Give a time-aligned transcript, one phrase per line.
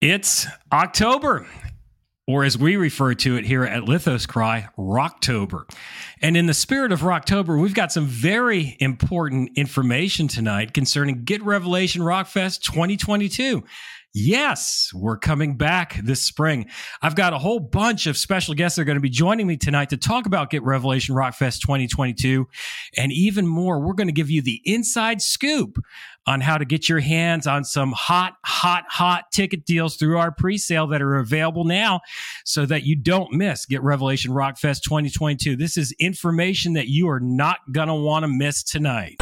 [0.00, 1.46] It's October,
[2.26, 5.64] or as we refer to it here at Lithos Cry, Rocktober.
[6.20, 11.42] And in the spirit of Rocktober, we've got some very important information tonight concerning Get
[11.42, 13.64] Revelation Rockfest 2022.
[14.16, 16.66] Yes, we're coming back this spring.
[17.02, 19.56] I've got a whole bunch of special guests that are going to be joining me
[19.56, 22.46] tonight to talk about Get Revelation Rockfest 2022.
[22.96, 25.84] And even more, we're going to give you the inside scoop
[26.28, 30.30] on how to get your hands on some hot, hot, hot ticket deals through our
[30.30, 32.00] pre-sale that are available now
[32.44, 35.56] so that you don't miss Get Revelation Rockfest 2022.
[35.56, 39.16] This is information that you are not going to want to miss tonight.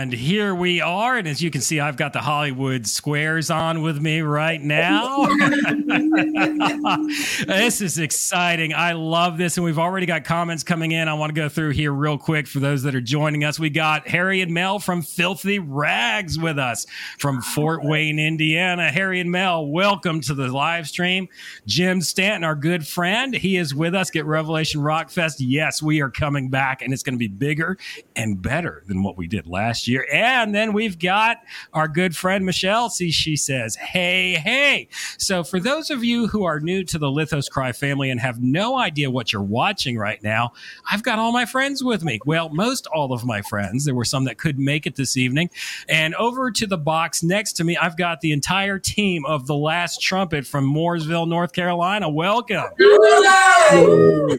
[0.00, 1.18] And here we are.
[1.18, 5.26] And as you can see, I've got the Hollywood squares on with me right now.
[7.46, 8.72] this is exciting.
[8.72, 9.58] I love this.
[9.58, 11.06] And we've already got comments coming in.
[11.06, 13.60] I want to go through here real quick for those that are joining us.
[13.60, 16.86] We got Harry and Mel from Filthy Rags with us
[17.18, 18.90] from Fort Wayne, Indiana.
[18.90, 21.28] Harry and Mel, welcome to the live stream.
[21.66, 24.10] Jim Stanton, our good friend, he is with us.
[24.10, 25.42] Get Revelation Rock Fest.
[25.42, 27.76] Yes, we are coming back, and it's going to be bigger
[28.16, 29.89] and better than what we did last year.
[30.12, 31.38] And then we've got
[31.72, 32.90] our good friend Michelle.
[32.90, 34.88] See, she says, Hey, hey.
[35.18, 38.40] So, for those of you who are new to the Lithos Cry family and have
[38.40, 40.52] no idea what you're watching right now,
[40.90, 42.20] I've got all my friends with me.
[42.24, 43.84] Well, most all of my friends.
[43.84, 45.50] There were some that couldn't make it this evening.
[45.88, 49.56] And over to the box next to me, I've got the entire team of The
[49.56, 52.08] Last Trumpet from Mooresville, North Carolina.
[52.08, 52.64] Welcome.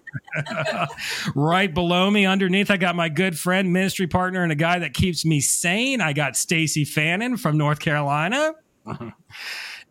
[1.36, 4.94] right below me, underneath, I got my good friend, ministry partner, and a guy that
[4.94, 6.02] keeps me sane.
[6.02, 8.54] I got Stacy Fannin from North Carolina.
[8.86, 9.12] Uh-huh.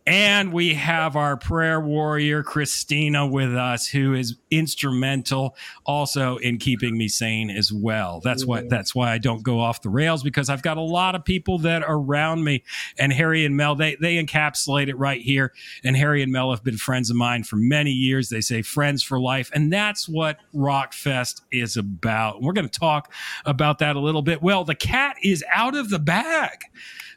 [0.07, 6.97] And we have our prayer warrior, Christina, with us, who is instrumental also in keeping
[6.97, 8.19] me sane as well.
[8.23, 8.69] That's why mm-hmm.
[8.69, 11.59] that's why I don't go off the rails because I've got a lot of people
[11.59, 12.63] that are around me.
[12.97, 15.53] And Harry and Mel, they they encapsulate it right here.
[15.83, 18.29] And Harry and Mel have been friends of mine for many years.
[18.29, 19.51] They say friends for life.
[19.53, 22.41] And that's what Rockfest is about.
[22.41, 23.13] We're going to talk
[23.45, 24.41] about that a little bit.
[24.41, 26.63] Well, the cat is out of the bag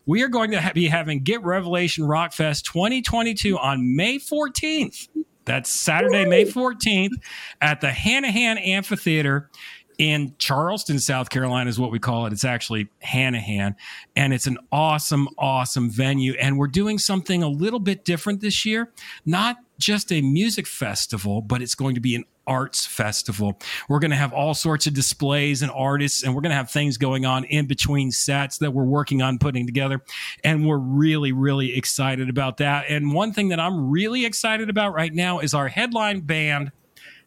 [0.06, 5.08] we are going to ha- be having Get Revelation Rockfest 2022 on May 14th.
[5.44, 7.12] That's Saturday, May 14th
[7.60, 9.50] at the Hanahan Amphitheater
[9.98, 12.32] in Charleston, South Carolina, is what we call it.
[12.32, 13.76] It's actually Hanahan,
[14.16, 16.34] and it's an awesome, awesome venue.
[16.40, 18.90] And we're doing something a little bit different this year.
[19.24, 23.58] Not just a music festival, but it's going to be an arts festival.
[23.88, 26.70] We're going to have all sorts of displays and artists, and we're going to have
[26.70, 30.02] things going on in between sets that we're working on putting together.
[30.42, 32.86] And we're really, really excited about that.
[32.88, 36.72] And one thing that I'm really excited about right now is our headline band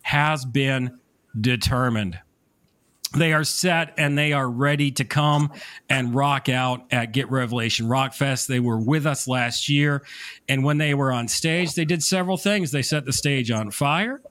[0.03, 0.99] has been
[1.39, 2.19] determined
[3.15, 5.51] they are set and they are ready to come
[5.89, 8.47] and rock out at Get Revelation Rock Fest.
[8.47, 10.03] They were with us last year.
[10.49, 12.71] And when they were on stage, they did several things.
[12.71, 14.21] They set the stage on fire.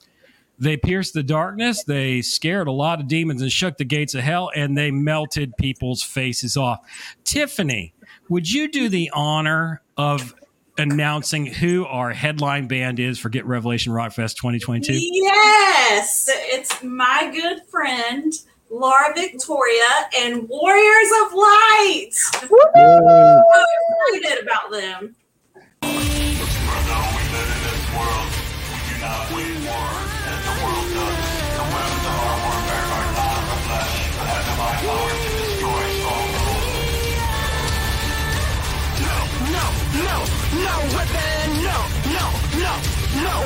[0.58, 1.84] They pierced the darkness.
[1.84, 5.56] They scared a lot of demons and shook the gates of hell, and they melted
[5.58, 6.80] people's faces off.
[7.24, 7.92] Tiffany,
[8.28, 10.34] would you do the honor of
[10.78, 14.92] announcing who our headline band is for Get Revelation Rock Fest 2022?
[14.94, 18.32] Yes, it's my good friend
[18.70, 22.10] Laura Victoria and Warriors of Light.
[22.74, 23.02] I'm
[24.22, 25.16] excited about them.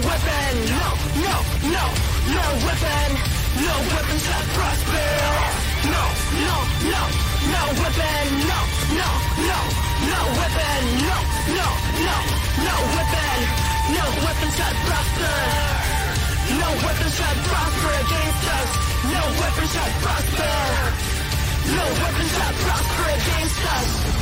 [0.07, 0.89] Weapon, no,
[1.27, 1.37] no,
[1.77, 1.85] no,
[2.35, 3.11] no weapon,
[3.61, 5.11] no weapon shall prosper.
[5.93, 6.05] No,
[6.47, 6.57] no,
[6.93, 7.03] no,
[7.53, 8.61] no weapon, no,
[8.97, 9.11] no,
[9.49, 9.61] no,
[10.11, 11.19] no weapon, no,
[11.59, 11.69] no,
[12.07, 12.17] no,
[12.67, 13.39] no weapon,
[13.97, 15.37] no weapon shall prosper.
[16.61, 18.71] No weapon shall prosper against us.
[19.15, 20.57] No weapon shall prosper.
[21.77, 24.20] No weapon shall prosper against us.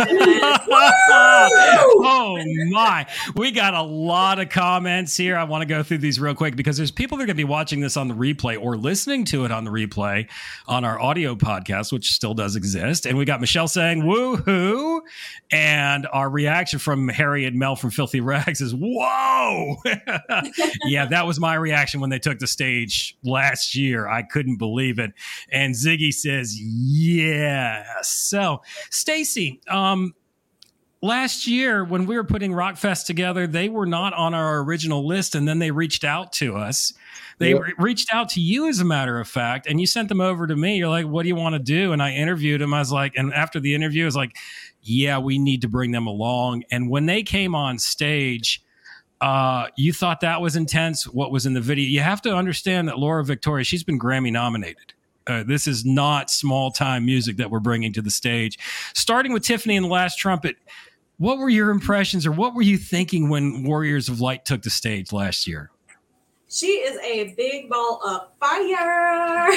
[2.00, 3.06] oh my.
[3.34, 5.36] We got a lot of comments here.
[5.36, 7.40] I want to go through these real quick because there's people that are going to
[7.40, 10.28] be watching this on the replay or listening to it on the replay
[10.66, 13.06] on our audio podcast, which still does exist.
[13.06, 15.00] And we got Michelle saying, woohoo.
[15.50, 19.76] And our reaction from Harry and Mel from Filthy Rags is, whoa.
[20.84, 24.06] yeah, that was my reaction when they took the stage last year.
[24.06, 25.12] I couldn't believe it.
[25.50, 27.84] And Ziggy says, yeah.
[28.02, 29.87] So, Stacy, um,
[31.02, 35.34] last year when we were putting Rockfest together, they were not on our original list,
[35.34, 36.92] and then they reached out to us.
[37.38, 37.60] They Yep.
[37.62, 40.46] re- reached out to you, as a matter of fact, and you sent them over
[40.48, 40.76] to me.
[40.76, 42.74] You're like, "What do you want to do?" And I interviewed them.
[42.74, 44.36] I was like, and after the interview, I was like,
[44.82, 48.62] "Yeah, we need to bring them along." And when they came on stage.
[49.20, 51.02] Uh, you thought that was intense.
[51.08, 51.84] What was in the video?
[51.88, 54.94] You have to understand that Laura Victoria, she's been Grammy nominated.
[55.28, 58.58] Uh, this is not small time music that we're bringing to the stage.
[58.94, 60.56] Starting with Tiffany and the Last Trumpet,
[61.18, 64.70] what were your impressions or what were you thinking when Warriors of Light took the
[64.70, 65.70] stage last year?
[66.50, 69.50] She is a big ball of fire.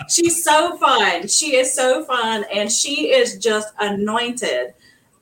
[0.08, 1.28] She's so fun.
[1.28, 2.44] She is so fun.
[2.52, 4.74] And she is just anointed,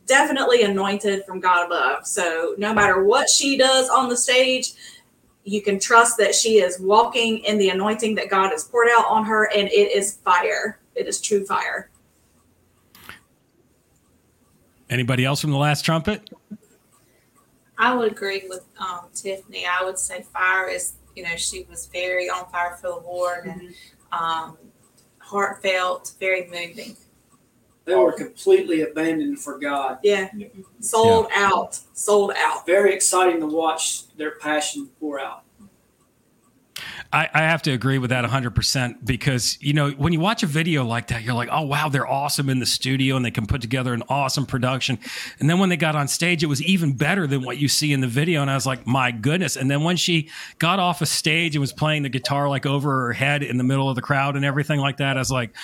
[0.06, 2.06] definitely anointed from God above.
[2.06, 4.72] So no matter what she does on the stage,
[5.48, 9.06] you can trust that she is walking in the anointing that God has poured out
[9.08, 9.48] on her.
[9.56, 10.78] And it is fire.
[10.94, 11.90] It is true fire.
[14.90, 16.30] Anybody else from the Last Trumpet?
[17.78, 19.64] I would agree with um, Tiffany.
[19.66, 23.46] I would say fire is, you know, she was very on fire for the Lord
[23.46, 23.74] and
[24.12, 24.58] um,
[25.18, 26.96] heartfelt, very moving.
[27.88, 29.98] They were completely abandoned for God.
[30.02, 30.28] Yeah.
[30.80, 31.80] Sold out.
[31.94, 32.66] Sold out.
[32.66, 35.44] Very exciting to watch their passion pour out.
[37.10, 40.46] I, I have to agree with that 100% because, you know, when you watch a
[40.46, 43.46] video like that, you're like, oh, wow, they're awesome in the studio and they can
[43.46, 44.98] put together an awesome production.
[45.40, 47.94] And then when they got on stage, it was even better than what you see
[47.94, 48.42] in the video.
[48.42, 49.56] And I was like, my goodness.
[49.56, 53.06] And then when she got off a stage and was playing the guitar like over
[53.06, 55.56] her head in the middle of the crowd and everything like that, I was like,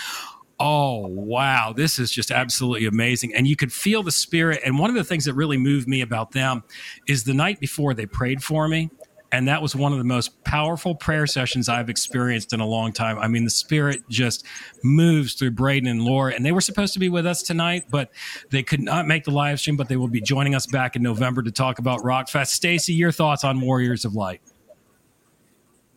[0.60, 4.88] oh wow this is just absolutely amazing and you could feel the spirit and one
[4.88, 6.62] of the things that really moved me about them
[7.08, 8.88] is the night before they prayed for me
[9.34, 12.92] and that was one of the most powerful prayer sessions I've experienced in a long
[12.92, 13.18] time.
[13.18, 14.46] I mean, the spirit just
[14.84, 18.12] moves through Braden and Laura, and they were supposed to be with us tonight, but
[18.50, 19.76] they could not make the live stream.
[19.76, 22.46] But they will be joining us back in November to talk about Rockfest.
[22.46, 24.40] Stacy, your thoughts on Warriors of Light?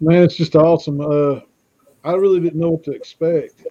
[0.01, 0.99] Man, it's just awesome.
[0.99, 1.41] Uh,
[2.03, 3.61] I really didn't know what to expect,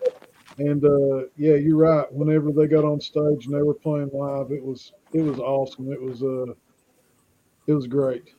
[0.59, 2.11] and uh, yeah, you're right.
[2.13, 5.93] Whenever they got on stage and they were playing live, it was it was awesome.
[5.93, 6.53] It was uh,
[7.67, 8.35] it was great.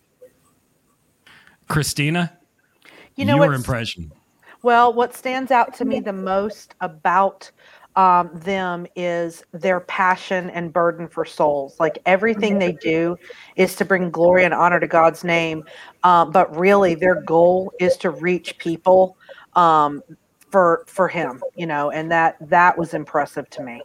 [1.67, 2.37] Christina,
[3.15, 4.11] You know your impression?
[4.63, 7.51] Well, what stands out to me the most about
[7.95, 11.79] um, them is their passion and burden for souls.
[11.79, 13.17] Like everything they do
[13.55, 15.63] is to bring glory and honor to God's name,
[16.03, 19.17] um, but really their goal is to reach people
[19.55, 20.01] um,
[20.51, 21.43] for for Him.
[21.55, 23.81] You know, and that that was impressive to me.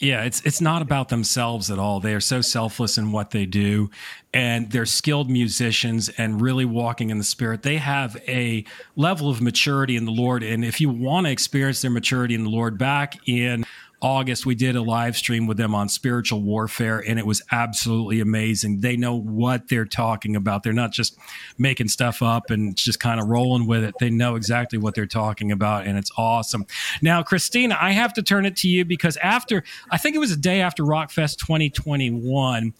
[0.00, 2.00] Yeah, it's it's not about themselves at all.
[2.00, 3.90] They are so selfless in what they do,
[4.32, 7.62] and they're skilled musicians and really walking in the spirit.
[7.62, 8.64] They have a
[8.96, 12.44] level of maturity in the Lord, and if you want to experience their maturity in
[12.44, 13.66] the Lord, back in
[14.02, 18.20] August we did a live stream with them on spiritual warfare, and it was absolutely
[18.20, 18.80] amazing.
[18.80, 20.62] They know what they're talking about.
[20.62, 21.18] They're not just
[21.58, 23.94] making stuff up and just kind of rolling with it.
[24.00, 26.66] They know exactly what they're talking about, and it's awesome.
[27.02, 30.32] Now, Christina, I have to turn it to you because after, I think it was
[30.32, 32.72] a day after Rockfest 2021,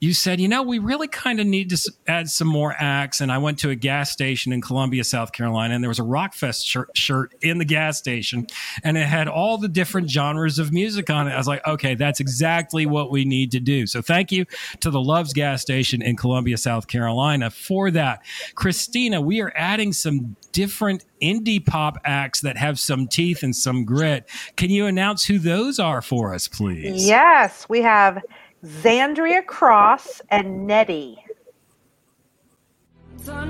[0.00, 3.20] you said, you know, we really kind of need to add some more acts.
[3.20, 6.04] And I went to a gas station in Columbia, South Carolina, and there was a
[6.04, 8.46] Rockfest shirt, shirt in the gas station,
[8.82, 11.32] and it had all the different genres of music on it.
[11.32, 13.86] I was like, okay, that's exactly what we need to do.
[13.86, 14.46] So thank you
[14.80, 18.24] to the Loves gas station in Columbia, South Carolina for that.
[18.54, 23.84] Christina, we are adding some different indie pop acts that have some teeth and some
[23.84, 24.26] grit.
[24.56, 27.06] Can you announce who those are for us, please?
[27.06, 28.22] Yes, we have
[28.64, 31.24] Zandria Cross and Nettie.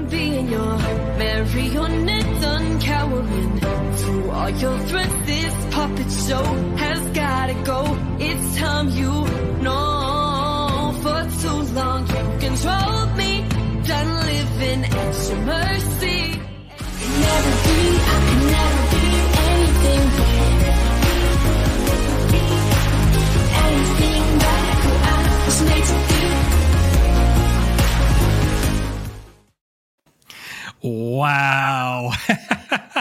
[0.08, 0.78] Being your
[1.18, 3.64] marionette, cowering
[4.30, 5.26] all your threats.
[5.26, 6.44] This puppet show
[6.76, 7.98] has gotta go.
[8.18, 9.10] It's time you
[9.62, 10.94] know.
[11.02, 13.44] For too long you controlled me,
[13.86, 16.40] done living at your mercy.
[17.00, 19.10] Can never be, I can never be
[19.50, 20.49] Anything
[30.82, 32.12] Wow.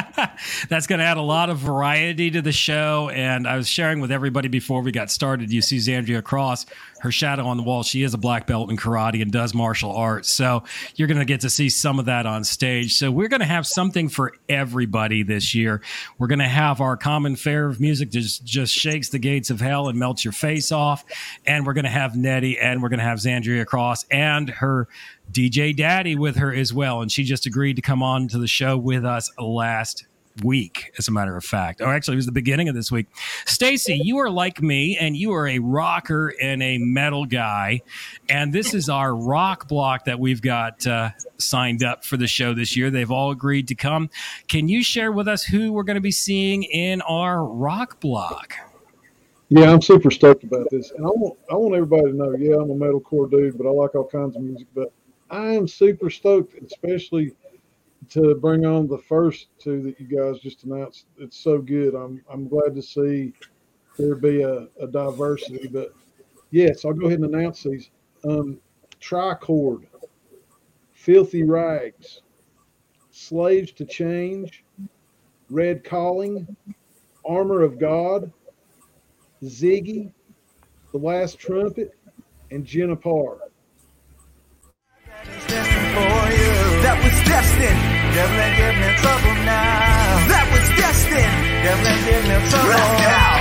[0.69, 3.09] That's going to add a lot of variety to the show.
[3.09, 5.51] And I was sharing with everybody before we got started.
[5.51, 6.65] You see Zandria Cross,
[7.01, 7.83] her shadow on the wall.
[7.83, 10.31] She is a black belt in karate and does martial arts.
[10.31, 10.63] So
[10.95, 12.95] you're going to get to see some of that on stage.
[12.95, 15.81] So we're going to have something for everybody this year.
[16.17, 19.61] We're going to have our common fare of music just just shakes the gates of
[19.61, 21.05] hell and melts your face off.
[21.45, 24.87] And we're going to have Nettie and we're going to have Zandria Cross and her
[25.31, 27.01] DJ Daddy with her as well.
[27.01, 30.05] And she just agreed to come on to the show with us last
[30.43, 31.81] week, as a matter of fact.
[31.81, 33.07] Or actually, it was the beginning of this week.
[33.45, 37.81] Stacy, you are like me, and you are a rocker and a metal guy.
[38.29, 42.53] And this is our rock block that we've got uh, signed up for the show
[42.53, 42.89] this year.
[42.89, 44.09] They've all agreed to come.
[44.47, 48.55] Can you share with us who we're going to be seeing in our rock block?
[49.49, 52.35] Yeah, I'm super stoked about this, and I want I want everybody to know.
[52.37, 54.67] Yeah, I'm a metalcore dude, but I like all kinds of music.
[54.75, 54.93] But
[55.29, 57.33] I am super stoked, especially
[58.09, 61.05] to bring on the first two that you guys just announced.
[61.17, 61.93] It's so good.
[61.93, 63.33] I'm I'm glad to see
[63.97, 65.67] there be a, a diversity.
[65.67, 65.93] But
[66.51, 67.91] yes, I'll go ahead and announce these.
[68.23, 68.59] Um,
[68.99, 69.85] Tricord,
[70.93, 72.21] Filthy Rags,
[73.11, 74.63] Slaves to Change,
[75.49, 76.55] Red Calling,
[77.25, 78.31] Armor of God,
[79.43, 80.11] Ziggy,
[80.91, 81.95] The Last Trumpet,
[82.51, 83.39] and Jenna Parr.
[87.29, 87.79] Destined.
[88.15, 90.27] Devil ain't give me trouble now.
[90.33, 91.35] That was destined.
[91.61, 93.38] Devil ain't give me trouble now.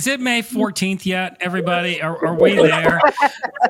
[0.00, 1.36] Is it May 14th yet?
[1.40, 3.02] Everybody, are, are we there?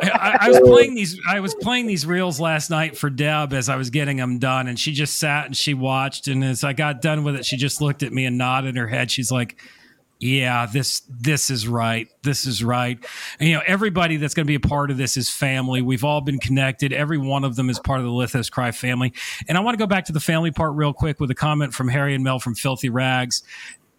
[0.00, 1.20] I, I was playing these.
[1.28, 4.68] I was playing these reels last night for Deb as I was getting them done,
[4.68, 6.28] and she just sat and she watched.
[6.28, 8.86] And as I got done with it, she just looked at me and nodded her
[8.86, 9.10] head.
[9.10, 9.60] She's like,
[10.20, 12.06] "Yeah, this this is right.
[12.22, 13.04] This is right."
[13.40, 15.82] And, you know, everybody that's going to be a part of this is family.
[15.82, 16.92] We've all been connected.
[16.92, 19.12] Every one of them is part of the Lithos Cry family.
[19.48, 21.74] And I want to go back to the family part real quick with a comment
[21.74, 23.42] from Harry and Mel from Filthy Rags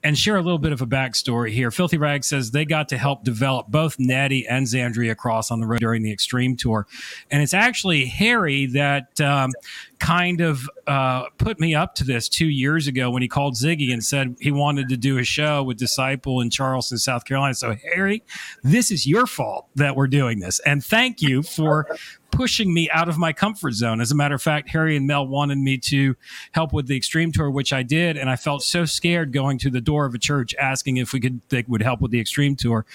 [0.03, 1.72] and share a little bit of a backstory here.
[1.72, 5.67] Filthy Rag says they got to help develop both Natty and Zandria Cross on the
[5.67, 6.88] road during the Extreme Tour.
[7.29, 9.51] And it's actually Harry that um,
[10.00, 13.93] kind of uh, put me up to this two years ago when he called Ziggy
[13.93, 17.53] and said he wanted to do a show with Disciple in Charleston, South Carolina.
[17.53, 18.24] So, Harry,
[18.63, 20.60] this is your fault that we're doing this.
[20.60, 21.88] And thank you for
[22.32, 24.02] pushing me out of my comfort zone.
[24.02, 26.16] As a matter of fact, Harry and Mel wanted me to
[26.52, 29.70] help with the Extreme Tour, which I did, and I felt so scared going to
[29.70, 32.56] the door of a church asking if we could they would help with the Extreme
[32.56, 32.86] Tour.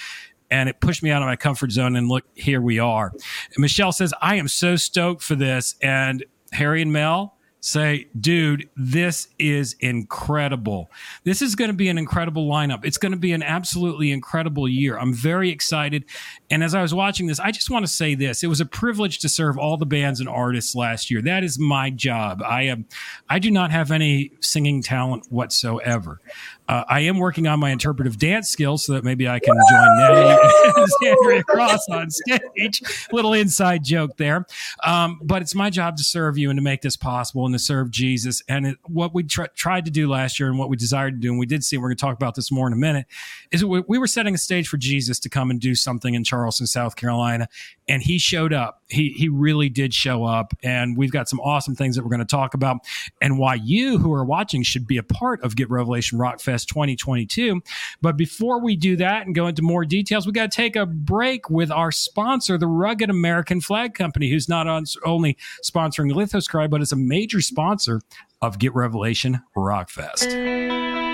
[0.50, 1.96] And it pushed me out of my comfort zone.
[1.96, 3.10] And look, here we are.
[3.12, 5.74] And Michelle says, I am so stoked for this.
[5.82, 7.35] And Harry and Mel,
[7.66, 10.88] say, dude, this is incredible.
[11.24, 12.84] This is going to be an incredible lineup.
[12.84, 14.96] It's going to be an absolutely incredible year.
[14.96, 16.04] I'm very excited.
[16.48, 18.44] And as I was watching this, I just want to say this.
[18.44, 21.20] It was a privilege to serve all the bands and artists last year.
[21.22, 22.40] That is my job.
[22.40, 22.86] I am
[23.28, 26.20] I do not have any singing talent whatsoever.
[26.68, 29.98] Uh, I am working on my interpretive dance skills so that maybe I can join
[29.98, 32.82] Nettie and Cross on stage.
[33.12, 34.46] Little inside joke there.
[34.84, 37.58] Um, but it's my job to serve you and to make this possible and to
[37.58, 38.42] serve Jesus.
[38.48, 41.20] And it, what we tr- tried to do last year and what we desired to
[41.20, 43.06] do, and we did see, we're going to talk about this more in a minute,
[43.52, 46.24] is we, we were setting a stage for Jesus to come and do something in
[46.24, 47.48] Charleston, South Carolina.
[47.88, 48.82] And he showed up.
[48.88, 50.54] He, he really did show up.
[50.62, 52.78] And we've got some awesome things that we're going to talk about
[53.20, 56.68] and why you who are watching should be a part of Get Revelation Rock Fest
[56.68, 57.62] 2022.
[58.00, 60.86] But before we do that and go into more details, we got to take a
[60.86, 66.48] break with our sponsor, the Rugged American Flag Company, who's not on, only sponsoring Lithos
[66.48, 68.00] Cry, but is a major sponsor
[68.42, 71.05] of Get Revelation Rock Fest.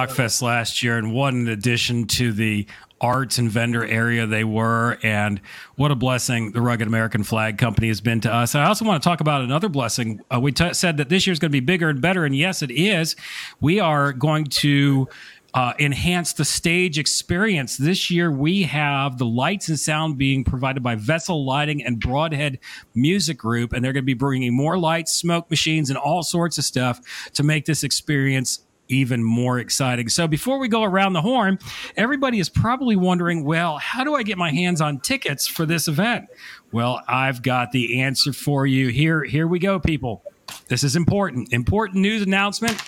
[0.00, 2.66] Rockfest last year, and what an addition to the
[3.00, 4.98] arts and vendor area they were.
[5.02, 5.40] And
[5.76, 8.54] what a blessing the Rugged American Flag Company has been to us.
[8.54, 10.20] I also want to talk about another blessing.
[10.32, 12.36] Uh, we t- said that this year is going to be bigger and better, and
[12.36, 13.16] yes, it is.
[13.60, 15.08] We are going to.
[15.52, 17.76] Uh, enhance the stage experience.
[17.76, 22.60] This year, we have the lights and sound being provided by Vessel Lighting and Broadhead
[22.94, 26.56] Music Group, and they're going to be bringing more lights, smoke machines, and all sorts
[26.56, 27.00] of stuff
[27.32, 30.08] to make this experience even more exciting.
[30.08, 31.58] So before we go around the horn,
[31.96, 35.88] everybody is probably wondering, well, how do I get my hands on tickets for this
[35.88, 36.26] event?
[36.72, 38.88] Well, I've got the answer for you.
[38.88, 40.22] Here here we go people.
[40.68, 41.52] This is important.
[41.52, 42.80] Important news announcement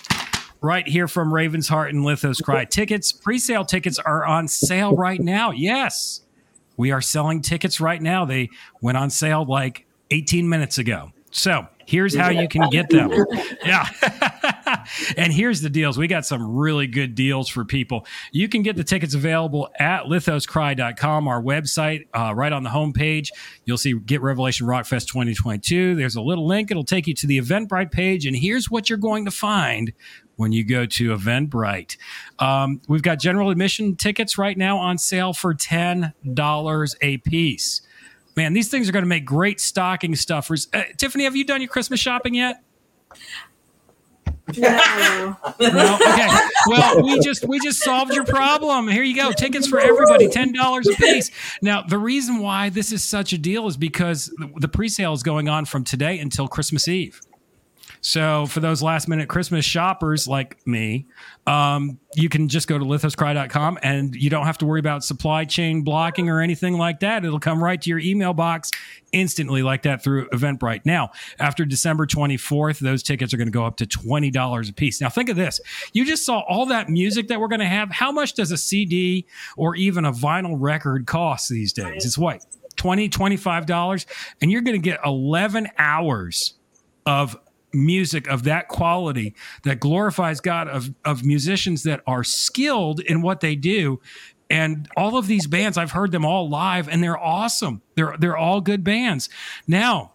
[0.61, 2.65] right here from Raven's Heart and Lithos Cry.
[2.65, 5.51] Tickets, pre-sale tickets are on sale right now.
[5.51, 6.21] Yes.
[6.77, 8.25] We are selling tickets right now.
[8.25, 11.13] They went on sale like 18 minutes ago.
[11.31, 13.11] So here's how you can get them.
[13.65, 13.87] Yeah.
[15.17, 15.99] and here's the deals.
[15.99, 18.07] We got some really good deals for people.
[18.33, 23.29] You can get the tickets available at lithoscry.com, our website, uh, right on the homepage.
[23.65, 25.95] You'll see Get Revelation Rockfest 2022.
[25.95, 26.71] There's a little link.
[26.71, 28.27] It'll take you to the Eventbrite page.
[28.27, 29.93] And here's what you're going to find
[30.37, 31.97] when you go to Eventbrite.
[32.39, 37.83] Um, we've got general admission tickets right now on sale for $10 a piece.
[38.37, 40.69] Man, these things are going to make great stocking stuffers.
[40.73, 42.63] Uh, Tiffany, have you done your Christmas shopping yet?
[44.57, 45.37] No.
[45.61, 45.99] No.
[46.03, 46.29] Okay.
[46.67, 48.89] Well, we just we just solved your problem.
[48.89, 49.33] Here you go.
[49.33, 51.31] Tickets for everybody, ten dollars a piece.
[51.63, 55.23] Now, the reason why this is such a deal is because the- the pre-sale is
[55.23, 57.21] going on from today until Christmas Eve.
[58.05, 61.07] So for those last minute Christmas shoppers like me,
[61.47, 65.45] um, you can just go to lithoscry.com and you don't have to worry about supply
[65.45, 67.25] chain blocking or anything like that.
[67.25, 68.73] It'll come right to your email box
[69.13, 70.81] instantly like that through Eventbrite.
[70.85, 75.01] Now, after December 24th, those tickets are going to go up to $20 a piece.
[75.01, 75.61] Now, think of this.
[75.93, 77.93] You just saw all that music that we're going to have.
[77.93, 82.05] How much does a CD or even a vinyl record cost these days?
[82.05, 82.45] It's what?
[82.77, 84.07] 20 $25
[84.41, 86.55] and you're going to get 11 hours
[87.07, 87.37] of
[87.73, 93.41] music of that quality that glorifies God of of musicians that are skilled in what
[93.41, 94.01] they do.
[94.51, 97.83] And all of these bands I've heard them all live and they're awesome.
[97.95, 99.29] They're they're all good bands.
[99.67, 100.13] Now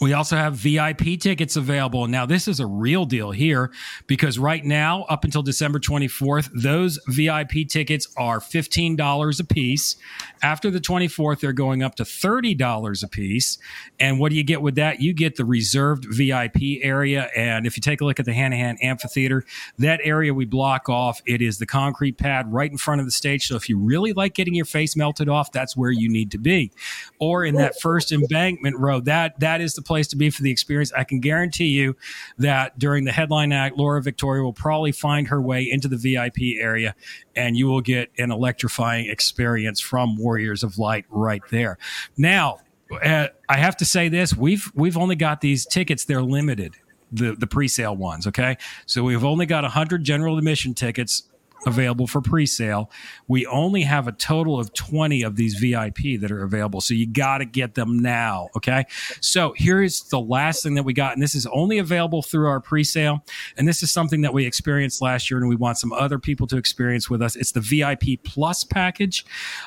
[0.00, 2.06] we also have VIP tickets available.
[2.06, 3.70] Now, this is a real deal here
[4.06, 9.96] because right now, up until December 24th, those VIP tickets are $15 a piece.
[10.42, 13.58] After the 24th, they're going up to $30 a piece.
[14.00, 15.02] And what do you get with that?
[15.02, 17.28] You get the reserved VIP area.
[17.36, 19.44] And if you take a look at the Hanahan Amphitheater,
[19.78, 23.12] that area we block off, it is the concrete pad right in front of the
[23.12, 23.46] stage.
[23.46, 26.38] So if you really like getting your face melted off, that's where you need to
[26.38, 26.72] be.
[27.18, 30.50] Or in that first embankment row, that that is the place to be for the
[30.50, 30.92] experience.
[30.92, 31.96] I can guarantee you
[32.38, 36.60] that during the headline act, Laura Victoria will probably find her way into the VIP
[36.60, 36.94] area
[37.36, 41.78] and you will get an electrifying experience from Warriors of Light right there.
[42.16, 42.58] Now,
[43.04, 46.74] uh, I have to say this: we've we've only got these tickets; they're limited.
[47.10, 48.56] The the pre-sale ones, okay.
[48.86, 51.24] So we've only got hundred general admission tickets
[51.66, 52.90] available for pre-sale.
[53.28, 56.80] We only have a total of 20 of these VIP that are available.
[56.80, 58.84] So you got to get them now, okay?
[59.20, 62.60] So here's the last thing that we got and this is only available through our
[62.60, 63.24] pre-sale
[63.56, 66.46] and this is something that we experienced last year and we want some other people
[66.48, 67.36] to experience with us.
[67.36, 69.24] It's the VIP Plus package.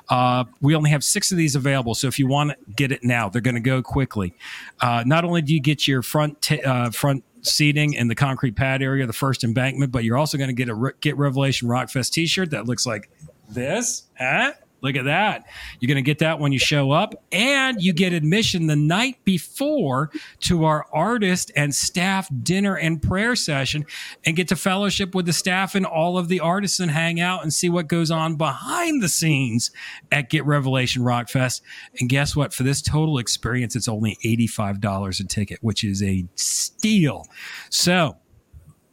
[0.10, 1.96] Uh, we only have 6 of these available.
[1.96, 4.36] So if you want to get it now, they're going to go quickly.
[4.82, 8.56] Uh, not only do you get your front t- uh, front seating in the concrete
[8.56, 12.12] pad area, the first embankment, but you're also going to get a Get Revelation Rockfest
[12.12, 13.10] t-shirt that looks like
[13.50, 14.04] this.
[14.18, 14.54] Huh?
[14.86, 15.48] Look at that.
[15.80, 19.18] You're going to get that when you show up, and you get admission the night
[19.26, 23.84] before to our artist and staff dinner and prayer session
[24.26, 27.42] and get to fellowship with the staff and all of the artists and hang out
[27.42, 29.72] and see what goes on behind the scenes
[30.12, 31.64] at Get Revelation Rock Fest.
[32.00, 32.54] And guess what?
[32.54, 37.26] For this total experience, it's only $85 a ticket, which is a steal.
[37.72, 38.18] So,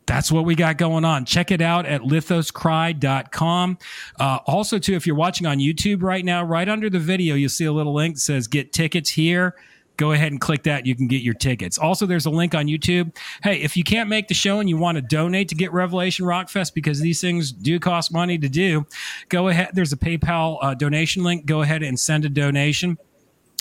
[0.07, 1.25] that's what we got going on.
[1.25, 3.79] Check it out at lithoscry.com.
[4.19, 7.49] Uh, also, too, if you're watching on YouTube right now, right under the video, you'll
[7.49, 9.55] see a little link that says get tickets here.
[9.99, 10.87] Go ahead and click that.
[10.87, 11.79] You can get your tickets.
[11.79, 13.15] Also, there's a link on YouTube.
[13.43, 16.25] Hey, if you can't make the show and you want to donate to get Revelation
[16.25, 18.87] Rockfest because these things do cost money to do,
[19.29, 19.71] go ahead.
[19.75, 21.47] There's a PayPal uh, donation link.
[21.47, 22.99] Go ahead and send a donation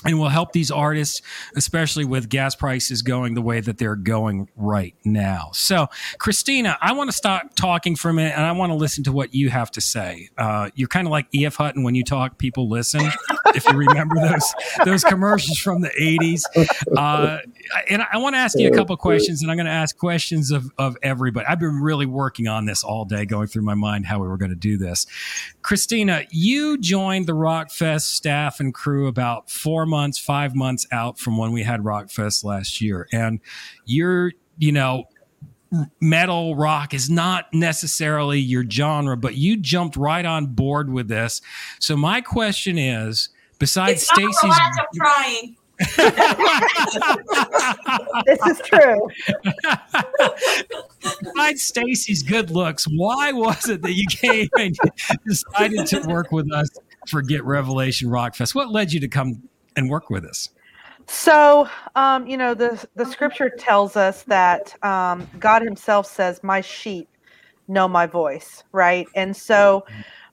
[0.06, 1.22] and will help these artists,
[1.56, 5.50] especially with gas prices going the way that they're going right now.
[5.54, 5.88] So,
[6.18, 9.12] Christina, I want to stop talking for a minute and I want to listen to
[9.12, 10.30] what you have to say.
[10.38, 11.56] Uh, you're kind of like E.F.
[11.56, 13.02] Hutton when you talk, people listen.
[13.56, 14.54] if you remember those
[14.86, 16.44] those commercials from the 80s.
[16.98, 17.40] Uh,
[17.89, 19.97] and I want to ask you a oh, couple questions, and I'm going to ask
[19.97, 21.45] questions of, of everybody.
[21.45, 24.38] I've been really working on this all day, going through my mind how we were
[24.38, 25.06] going to do this.
[25.62, 31.38] Christina, you joined the Rockfest staff and crew about four months, five months out from
[31.38, 33.08] when we had Rockfest last year.
[33.12, 33.39] And
[33.86, 35.06] you're, you know,
[36.02, 41.41] metal rock is not necessarily your genre, but you jumped right on board with this.
[41.80, 45.56] So my question is, besides Stacy's for lack trying.
[48.26, 49.10] This is true.
[51.22, 54.78] besides Stacy's good looks, why was it that you came and
[55.26, 56.70] decided to work with us
[57.08, 58.54] for Get Revelation Rockfest?
[58.56, 59.44] What led you to come
[59.76, 60.50] and work with us?
[61.08, 66.62] So, um, you know, the the scripture tells us that um, God Himself says, "My
[66.62, 67.10] sheep
[67.67, 69.08] know my voice," right?
[69.15, 69.84] And so,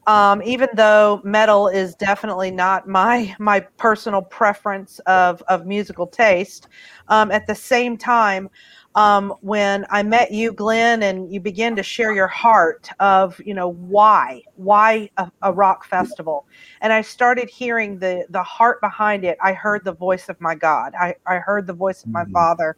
[0.08, 6.68] um, even though metal is definitely not my my personal preference of of musical taste,
[7.08, 8.48] um, at the same time,
[8.96, 13.54] um, when I met you, Glenn, and you began to share your heart of, you
[13.54, 16.46] know, why, why a, a rock festival,
[16.80, 19.38] and I started hearing the the heart behind it.
[19.42, 20.94] I heard the voice of my God.
[20.98, 22.32] I, I heard the voice of my Mhm.
[22.32, 22.76] Father,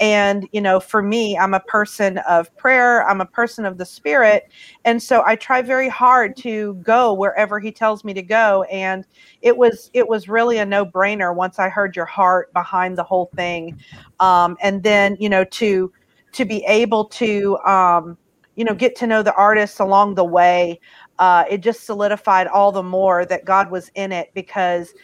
[0.00, 3.08] and you know, for me, I'm a person of prayer.
[3.08, 4.50] I'm a person of the Spirit,
[4.84, 8.64] and so I try very hard to go wherever He tells me to go.
[8.64, 9.04] And
[9.42, 13.04] it was it was really a no brainer once I heard your heart behind the
[13.04, 13.72] whole thing
[14.20, 15.92] um, and then you know to
[16.32, 18.16] to be able to um,
[18.56, 20.80] you know get to know the artists along the way
[21.18, 24.94] uh, it just solidified all the more that god was in it because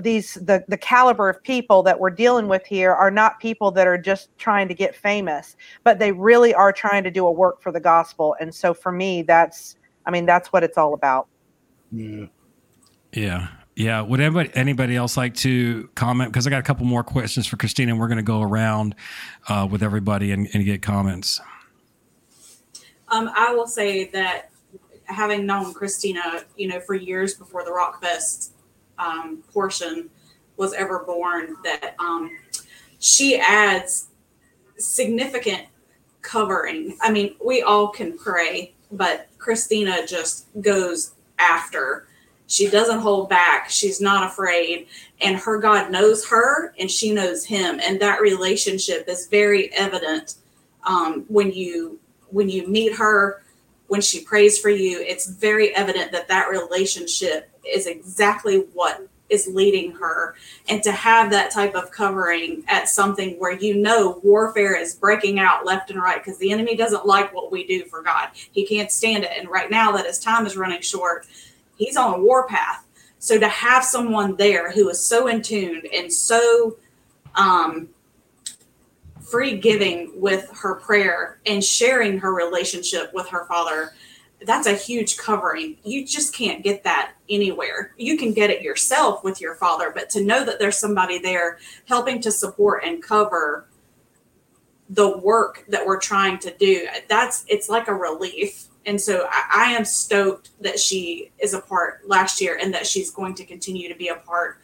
[0.00, 3.86] these the the caliber of people that we're dealing with here are not people that
[3.86, 7.62] are just trying to get famous, but they really are trying to do a work
[7.62, 8.36] for the gospel.
[8.40, 11.28] And so for me, that's I mean that's what it's all about.
[11.90, 12.26] Yeah.
[13.12, 13.48] Yeah.
[13.76, 14.02] Yeah.
[14.02, 16.32] Would anybody anybody else like to comment?
[16.32, 18.94] Because I got a couple more questions for Christina, and we're going to go around
[19.48, 21.40] uh, with everybody and, and get comments.
[23.10, 24.50] Um, I will say that
[25.04, 28.50] having known Christina, you know, for years before the Rockfest
[28.98, 30.10] um, portion
[30.56, 32.36] was ever born, that um,
[32.98, 34.08] she adds
[34.76, 35.62] significant
[36.22, 36.96] covering.
[37.00, 42.06] I mean, we all can pray, but Christina just goes after.
[42.48, 43.70] She doesn't hold back.
[43.70, 44.88] She's not afraid.
[45.20, 47.80] And her God knows her and she knows him.
[47.82, 50.36] And that relationship is very evident
[50.84, 51.98] um, when you
[52.30, 53.42] when you meet her
[53.86, 59.46] when she prays for you it's very evident that that relationship is exactly what is
[59.46, 60.34] leading her.
[60.68, 65.38] And to have that type of covering at something where you know warfare is breaking
[65.38, 68.30] out left and right because the enemy doesn't like what we do for god.
[68.32, 69.32] He can't stand it.
[69.38, 71.26] And right now that his time is running short
[71.78, 72.84] he's on a war path
[73.18, 76.76] so to have someone there who is so in tune and so
[77.36, 77.88] um
[79.20, 83.92] free giving with her prayer and sharing her relationship with her father
[84.46, 85.76] that's a huge covering.
[85.82, 87.94] You just can't get that anywhere.
[87.96, 91.58] You can get it yourself with your father but to know that there's somebody there
[91.86, 93.68] helping to support and cover
[94.90, 98.66] the work that we're trying to do that's it's like a relief.
[98.86, 102.86] And so I, I am stoked that she is a part last year and that
[102.86, 104.60] she's going to continue to be a part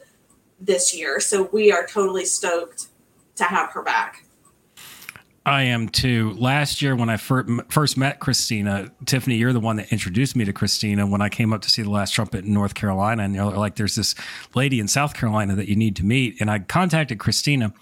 [0.61, 1.21] this year.
[1.21, 2.89] So we are totally stoked
[3.37, 4.24] to have her back
[5.47, 6.35] I am too.
[6.39, 10.47] Last year, when I fir- first met Christina, Tiffany, you're the one that introduced me
[10.47, 13.25] to Christina when I came up to see the Last Trumpet in North Carolina.
[13.25, 14.15] And you're like, there's this
[14.55, 16.41] lady in South Carolina that you need to meet.
[16.41, 17.75] And I contacted Christina,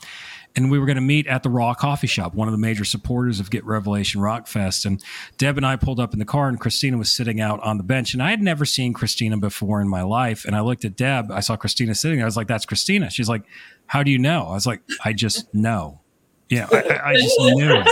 [0.57, 2.85] and we were going to meet at the Raw Coffee Shop, one of the major
[2.85, 4.85] supporters of Get Revelation Rock Fest.
[4.85, 5.01] And
[5.39, 7.85] Deb and I pulled up in the car, and Christina was sitting out on the
[7.85, 8.13] bench.
[8.13, 10.45] And I had never seen Christina before in my life.
[10.45, 12.27] And I looked at Deb, I saw Christina sitting there.
[12.27, 13.09] I was like, that's Christina.
[13.09, 13.45] She's like,
[13.87, 14.49] how do you know?
[14.49, 16.02] I was like, I just know.
[16.53, 17.83] Yeah, I, I- I just knew.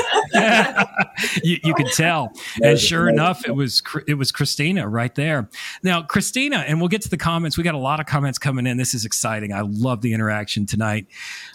[1.51, 2.31] you, you could tell,
[2.63, 5.49] and sure enough, it was it was Christina right there.
[5.83, 7.57] Now, Christina, and we'll get to the comments.
[7.57, 8.77] We got a lot of comments coming in.
[8.77, 9.53] This is exciting.
[9.55, 11.07] I love the interaction tonight.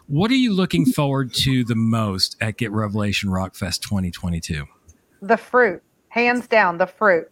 [0.08, 4.65] What are you looking forward to the most at Get Revelation Rockfest 2022?
[5.22, 7.30] the fruit hands down the fruit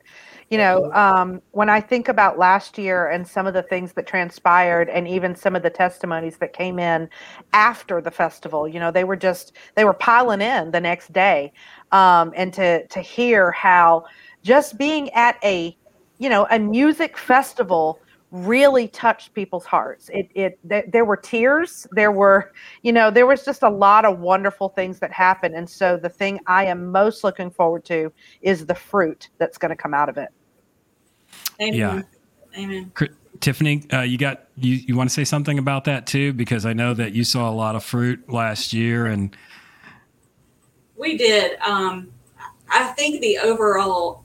[0.53, 4.05] you know um, when i think about last year and some of the things that
[4.05, 7.09] transpired and even some of the testimonies that came in
[7.53, 11.51] after the festival you know they were just they were piling in the next day
[11.91, 14.05] um, and to to hear how
[14.43, 15.75] just being at a
[16.19, 17.99] you know a music festival
[18.31, 20.09] really touched people's hearts.
[20.11, 24.05] It it th- there were tears there were you know there was just a lot
[24.05, 25.53] of wonderful things that happened.
[25.55, 28.11] And so the thing i am most looking forward to
[28.41, 30.29] is the fruit that's going to come out of it
[31.61, 32.01] amen Yeah.
[32.57, 32.91] amen
[33.43, 36.31] Tiffany, uh, you got you, you want to say something about that too?
[36.31, 39.35] Because I know that you saw a lot of fruit last year, and
[40.95, 41.59] We did.
[41.59, 42.13] Um,
[42.69, 44.23] I think the overall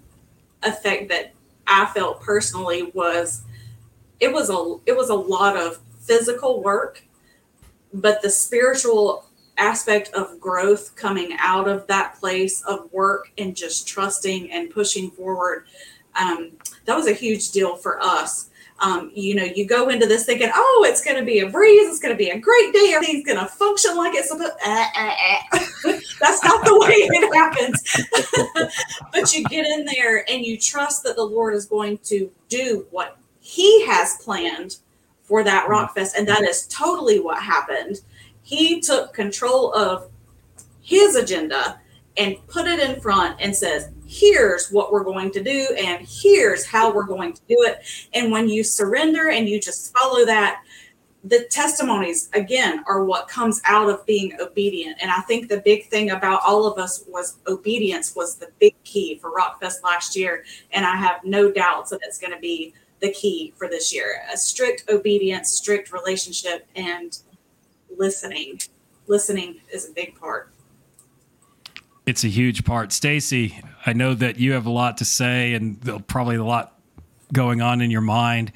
[0.62, 1.34] effect that
[1.66, 3.42] I felt personally was
[4.20, 7.02] it was a it was a lot of physical work,
[7.92, 9.24] but the spiritual
[9.56, 15.10] aspect of growth coming out of that place of work and just trusting and pushing
[15.10, 15.66] forward
[16.18, 16.52] um,
[16.84, 18.50] that was a huge deal for us.
[18.80, 21.88] Um, you know you go into this thinking oh it's going to be a breeze
[21.88, 24.92] it's going to be a great day everything's going to function like it's supposed ah,
[24.94, 26.00] ah, ah.
[26.20, 28.72] that's not the way it happens.
[29.12, 32.86] But you get in there and you trust that the lord is going to do
[32.92, 34.76] what he has planned
[35.24, 38.00] for that rock fest and that is totally what happened.
[38.42, 40.08] He took control of
[40.82, 41.80] his agenda
[42.16, 46.64] and put it in front and says here's what we're going to do and here's
[46.64, 47.82] how we're going to do it.
[48.14, 50.62] And when you surrender and you just follow that
[51.24, 54.96] the testimonies again are what comes out of being obedient.
[55.02, 58.74] And i think the big thing about all of us was obedience was the big
[58.84, 60.44] key for rockfest last year.
[60.72, 64.22] And i have no doubts that it's going to be the key for this year.
[64.32, 67.18] A strict obedience strict relationship and
[67.94, 68.60] listening.
[69.06, 70.50] Listening is a big part
[72.08, 72.90] it's a huge part.
[72.90, 76.80] Stacy, I know that you have a lot to say, and probably a lot
[77.34, 78.50] going on in your mind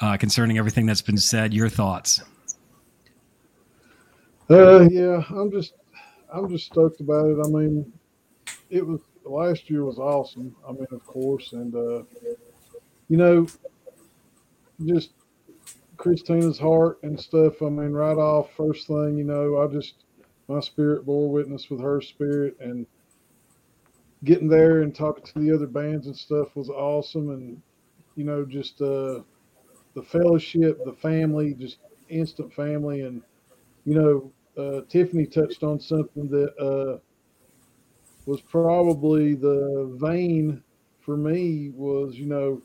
[0.00, 1.52] uh, concerning everything that's been said.
[1.52, 2.22] Your thoughts?
[4.48, 5.74] Uh, yeah, I'm just,
[6.32, 7.38] I'm just stoked about it.
[7.44, 7.92] I mean,
[8.70, 10.56] it was last year was awesome.
[10.66, 12.04] I mean, of course, and uh,
[13.08, 13.46] you know,
[14.86, 15.10] just
[15.98, 17.60] Christina's heart and stuff.
[17.60, 20.04] I mean, right off first thing, you know, I just
[20.48, 22.86] my spirit bore witness with her spirit, and
[24.24, 27.30] getting there and talking to the other bands and stuff was awesome.
[27.30, 27.60] And
[28.16, 29.20] you know, just uh,
[29.94, 33.22] the fellowship, the family, just instant family, and
[33.84, 34.32] you know,
[34.62, 36.98] uh, Tiffany touched on something that uh,
[38.26, 40.62] was probably the vein
[41.00, 42.62] for me was, you know,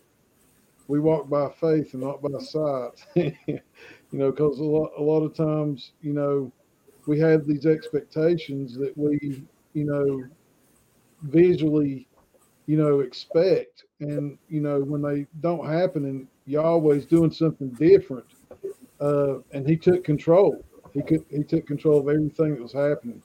[0.87, 3.05] we walk by faith and not by sight.
[3.15, 3.59] you
[4.13, 6.51] know, because a lot, a lot of times, you know,
[7.05, 9.43] we have these expectations that we,
[9.73, 10.23] you know,
[11.23, 12.07] visually,
[12.65, 18.25] you know, expect, and you know, when they don't happen, and Yahweh's doing something different,
[18.99, 20.63] uh, and He took control.
[20.93, 23.21] He could, He took control of everything that was happening,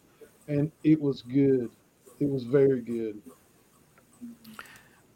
[0.48, 1.70] and it was good.
[2.20, 3.20] It was very good.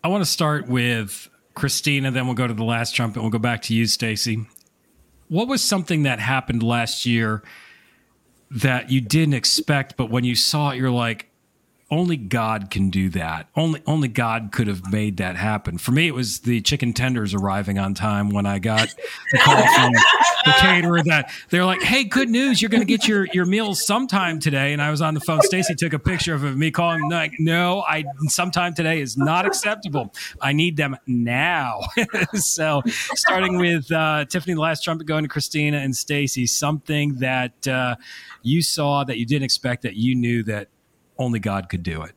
[0.03, 3.21] I want to start with Christina, then we'll go to the last trumpet.
[3.21, 4.47] We'll go back to you, Stacy.
[5.29, 7.43] What was something that happened last year
[8.51, 11.28] that you didn't expect, but when you saw it, you're like,
[11.91, 13.49] only God can do that.
[13.57, 15.79] Only only God could have made that happen.
[15.79, 18.95] For me, it was the chicken tenders arriving on time when I got
[19.33, 22.61] the call from the caterer that they're like, "Hey, good news!
[22.61, 25.41] You're going to get your your meals sometime today." And I was on the phone.
[25.41, 30.13] Stacy took a picture of me calling, like, "No, I sometime today is not acceptable.
[30.43, 31.81] I need them now."
[32.35, 32.83] so,
[33.15, 37.97] starting with uh, Tiffany, the last trumpet, going to Christina and Stacy, something that uh,
[38.43, 40.69] you saw that you didn't expect that you knew that
[41.19, 42.13] only God could do it.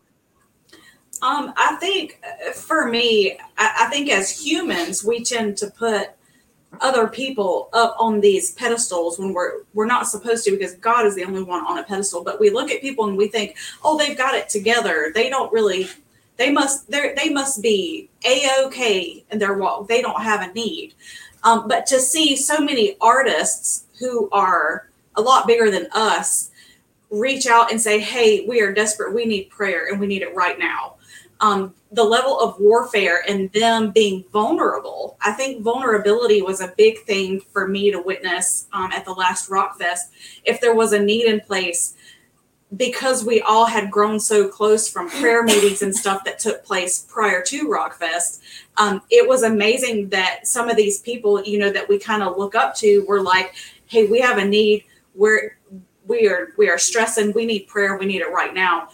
[1.22, 6.12] Um, I think uh, for me, I, I think as humans, we tend to put
[6.80, 11.16] other people up on these pedestals when we're we're not supposed to because God is
[11.16, 12.24] the only one on a pedestal.
[12.24, 15.12] But we look at people and we think, oh, they've got it together.
[15.14, 15.88] They don't really.
[16.38, 16.90] They must.
[16.90, 19.88] They they must be a okay in their walk.
[19.88, 20.96] They don't have a need.
[21.44, 26.51] Um, but to see so many artists who are a lot bigger than us
[27.12, 29.14] reach out and say, hey, we are desperate.
[29.14, 30.96] We need prayer and we need it right now.
[31.42, 35.18] Um, the level of warfare and them being vulnerable.
[35.22, 39.50] I think vulnerability was a big thing for me to witness um, at the last
[39.50, 40.14] Rock Fest.
[40.46, 41.96] If there was a need in place,
[42.78, 47.06] because we all had grown so close from prayer meetings and stuff that took place
[47.10, 48.40] prior to Rockfest,
[48.78, 52.38] um, it was amazing that some of these people, you know, that we kind of
[52.38, 53.56] look up to were like,
[53.88, 54.86] hey, we have a need.
[55.16, 55.58] We're
[56.12, 58.90] we are we are stressing we need prayer we need it right now.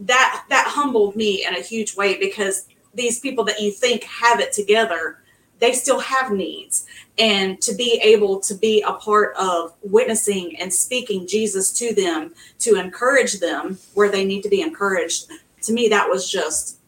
[0.00, 4.40] That that humbled me in a huge way because these people that you think have
[4.40, 5.18] it together
[5.58, 6.86] they still have needs.
[7.18, 12.34] And to be able to be a part of witnessing and speaking jesus to them
[12.60, 15.30] to encourage them where they need to be encouraged
[15.62, 16.78] to me that was just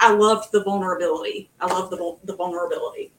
[0.00, 1.50] i loved the vulnerability.
[1.60, 3.12] I love the, the vulnerability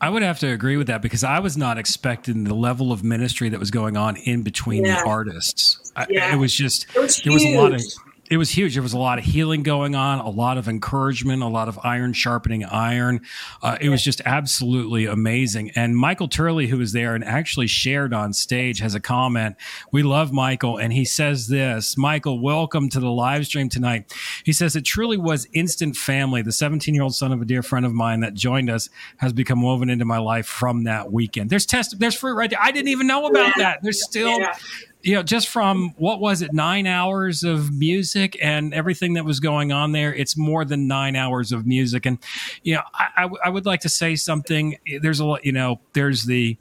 [0.00, 3.04] I would have to agree with that because I was not expecting the level of
[3.04, 5.02] ministry that was going on in between Yeah.
[5.02, 5.92] the artists.
[5.94, 6.32] I, Yeah.
[6.32, 7.82] It was just it was there was a lot of.
[8.30, 8.74] It was huge.
[8.74, 11.80] There was a lot of healing going on, a lot of encouragement, a lot of
[11.82, 13.22] iron sharpening iron.
[13.60, 15.72] Uh, it was just absolutely amazing.
[15.74, 19.56] And Michael Turley, who was there and actually shared on stage, has a comment.
[19.90, 24.14] We love Michael, and he says this Michael, welcome to the live stream tonight.
[24.44, 26.40] He says, It truly was instant family.
[26.40, 29.32] The 17 year old son of a dear friend of mine that joined us has
[29.32, 31.50] become woven into my life from that weekend.
[31.50, 32.62] There's test, there's fruit right there.
[32.62, 33.80] I didn't even know about that.
[33.82, 34.54] There's still Yeah.
[35.02, 39.40] You know, just from what was it, nine hours of music and everything that was
[39.40, 42.06] going on there, it's more than nine hours of music.
[42.06, 42.18] And,
[42.62, 44.76] you know, I, I, w- I would like to say something.
[45.00, 46.56] There's a lot, you know, there's the,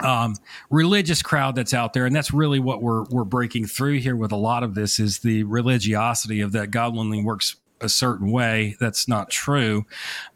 [0.00, 0.34] um,
[0.70, 4.32] religious crowd that's out there, and that's really what we're we're breaking through here with
[4.32, 8.76] a lot of this is the religiosity of that God only works a certain way.
[8.80, 9.84] That's not true.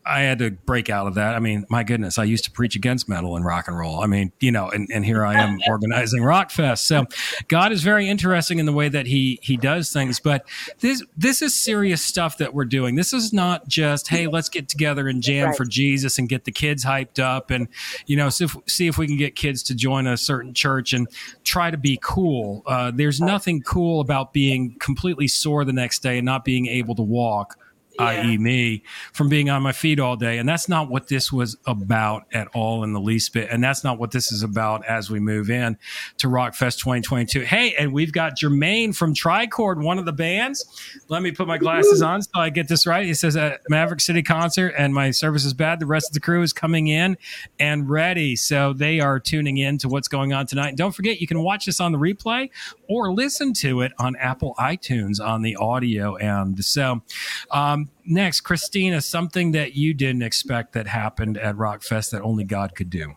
[0.09, 1.35] I had to break out of that.
[1.35, 4.01] I mean, my goodness, I used to preach against metal and rock and roll.
[4.01, 6.87] I mean, you know, and, and here I am organizing Rock Fest.
[6.87, 7.05] So
[7.49, 10.19] God is very interesting in the way that he he does things.
[10.19, 10.49] But
[10.81, 12.95] this this is serious stuff that we're doing.
[12.95, 15.57] This is not just hey, let's get together and jam Right.
[15.57, 17.69] for Jesus and get the kids hyped up and
[18.07, 20.93] you know see if, see if we can get kids to join a certain church
[20.93, 21.07] and
[21.45, 22.63] try to be cool.
[22.67, 26.95] Uh, there's nothing cool about being completely sore the next day and not being able
[26.95, 27.57] to walk
[27.99, 28.83] i.e., me,
[29.13, 30.39] from being on my feet all day.
[30.39, 33.49] And that's not what this was about at all in the least bit.
[33.51, 35.77] And that's not what this is about as we move in
[36.19, 37.41] to Rockfest 2022.
[37.41, 40.65] Hey, and we've got Jermaine from Tricord, one of the bands.
[41.09, 43.05] Let me put my glasses on so I get this right.
[43.05, 45.81] He says at Maverick City concert, and my service is bad.
[45.81, 47.17] The rest of the crew is coming in
[47.59, 48.37] and ready.
[48.37, 50.69] So they are tuning in to what's going on tonight.
[50.69, 52.51] And don't forget, you can watch this on the replay
[52.89, 56.65] or listen to it on Apple iTunes on the audio end.
[56.65, 57.03] So,
[57.51, 62.75] um, next, Christina, something that you didn't expect that happened at Rockfest that only God
[62.75, 63.15] could do.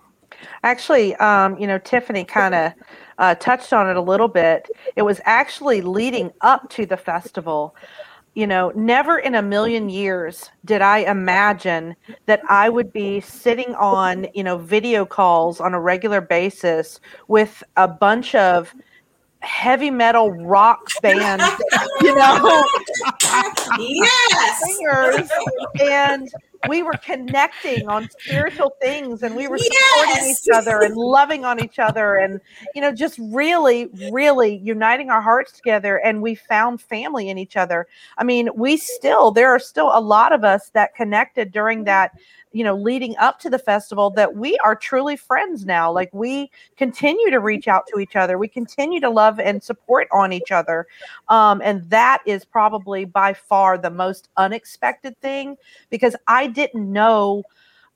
[0.63, 2.74] Actually, um, you know, Tiffany kind of
[3.17, 4.67] uh, touched on it a little bit.
[4.95, 7.76] It was actually leading up to the festival.
[8.34, 11.95] You know, never in a million years did I imagine
[12.28, 17.61] that I would be sitting on, you know, video calls on a regular basis with
[17.76, 18.74] a bunch of
[19.41, 21.41] heavy metal rock band,
[22.01, 22.65] you know,
[23.79, 24.61] yes.
[24.65, 25.29] singers
[25.81, 26.29] and
[26.67, 30.47] we were connecting on spiritual things and we were supporting Yes.
[30.47, 32.39] each other and loving on each other and
[32.75, 37.57] you know just really really uniting our hearts together and we found family in each
[37.57, 37.87] other
[38.17, 42.11] i mean we still there are still a lot of us that connected during that
[42.51, 45.91] you know leading up to the festival that we are truly friends now.
[45.91, 48.37] Like we continue to reach out to each other.
[48.37, 50.87] We continue to love and support on each other.
[51.29, 55.57] Um, and that is probably by far the most unexpected thing
[55.89, 57.43] because I didn't know,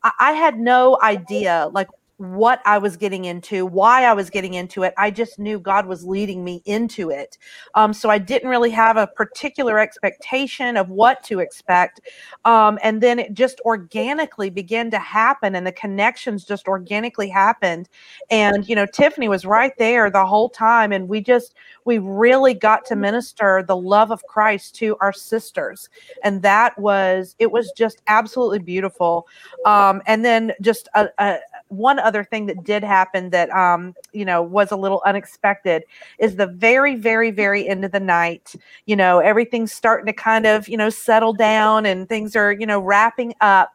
[0.03, 4.53] I, I had no idea like what I was getting into, why I was getting
[4.53, 4.93] into it.
[4.97, 7.37] I just knew God was leading me into it.
[7.73, 12.01] Um, so I didn't really have a particular expectation of what to expect.
[12.45, 17.89] Um, and then it just organically began to happen, and the connections just organically happened.
[18.29, 20.91] And, you know, Tiffany was right there the whole time.
[20.91, 21.53] And we just,
[21.83, 25.89] we really got to minister the love of Christ to our sisters.
[26.23, 29.27] And that was, it was just absolutely beautiful.
[29.65, 31.39] Um, and then just a, a,
[31.69, 35.83] one other thing that did happen that, um, you know, was a little unexpected
[36.19, 38.55] is the very, very, very end of the night.
[38.85, 42.65] You know, everything's starting to kind of, you know, settle down and things are, you
[42.65, 43.71] know, wrapping up.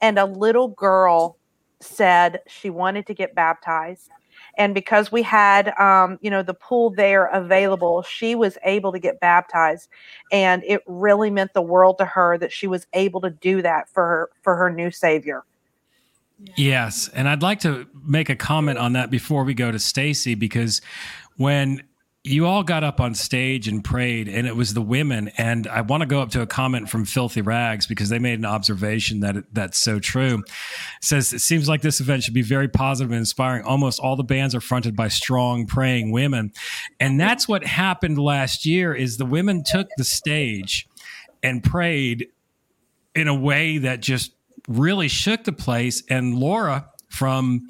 [0.00, 1.38] And a little girl
[1.80, 4.10] said she wanted to get baptized
[4.56, 8.98] and because we had um, you know the pool there available she was able to
[8.98, 9.88] get baptized
[10.32, 13.88] and it really meant the world to her that she was able to do that
[13.88, 15.44] for her for her new savior
[16.56, 20.34] Yes, and I'd like to make a comment on that before we go to Stacy
[20.34, 20.80] because
[21.36, 21.82] when
[22.26, 25.82] you all got up on stage and prayed and it was the women and I
[25.82, 29.20] want to go up to a comment from Filthy Rags because they made an observation
[29.20, 30.38] that that's so true.
[30.38, 33.64] It says it seems like this event should be very positive and inspiring.
[33.64, 36.52] Almost all the bands are fronted by strong praying women.
[36.98, 40.88] And that's what happened last year is the women took the stage
[41.42, 42.28] and prayed
[43.14, 44.32] in a way that just
[44.68, 46.02] really shook the place.
[46.08, 47.68] And Laura from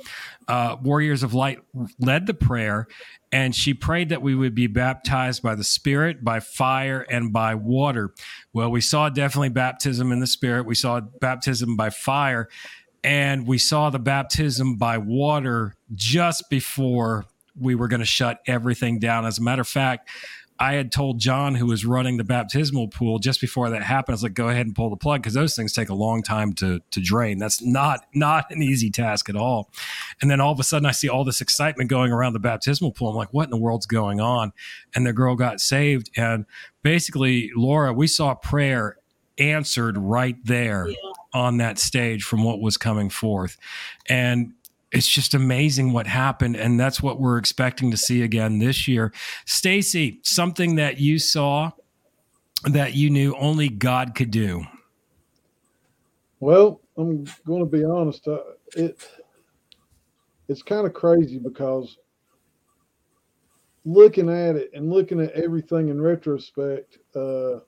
[0.48, 1.58] uh, Warriors of Light
[1.98, 2.86] led the prayer,
[3.30, 7.54] and she prayed that we would be baptized by the Spirit, by fire, and by
[7.54, 8.14] water.
[8.52, 12.48] Well, we saw definitely baptism in the Spirit, we saw baptism by fire,
[13.02, 17.26] and we saw the baptism by water just before
[17.58, 19.26] we were going to shut everything down.
[19.26, 20.08] As a matter of fact,
[20.58, 24.16] I had told John, who was running the baptismal pool, just before that happened, I
[24.16, 26.52] was like, "Go ahead and pull the plug because those things take a long time
[26.54, 27.38] to to drain.
[27.38, 29.68] That's not not an easy task at all."
[30.22, 32.92] And then all of a sudden, I see all this excitement going around the baptismal
[32.92, 33.10] pool.
[33.10, 34.52] I'm like, "What in the world's going on?"
[34.94, 36.46] And the girl got saved, and
[36.82, 38.96] basically, Laura, we saw prayer
[39.38, 40.96] answered right there Yeah.
[41.32, 43.56] on that stage from what was coming forth,
[44.08, 44.52] and
[44.94, 49.12] it's just amazing what happened and that's what we're expecting to see again this year
[49.44, 51.70] stacy something that you saw
[52.64, 54.64] that you knew only god could do
[56.44, 58.28] Well, I'm going to be honest.
[58.28, 58.38] Uh,
[58.76, 59.08] it
[60.46, 61.96] it's kind of crazy because
[63.86, 67.60] looking at it and looking at everything in retrospect, uh,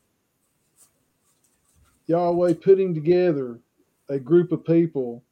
[2.06, 3.58] Yahweh putting together
[4.10, 5.22] a group of people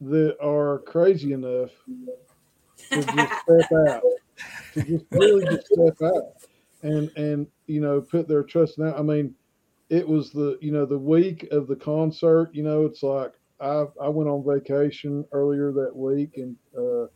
[0.00, 1.70] that are crazy enough
[2.90, 4.02] to just step out,
[4.74, 6.32] to just really just step out,
[6.82, 8.98] and and you know put their trust in that.
[8.98, 9.34] I mean,
[9.88, 12.50] it was the you know the week of the concert.
[12.52, 17.06] You know, it's like I I went on vacation earlier that week and uh,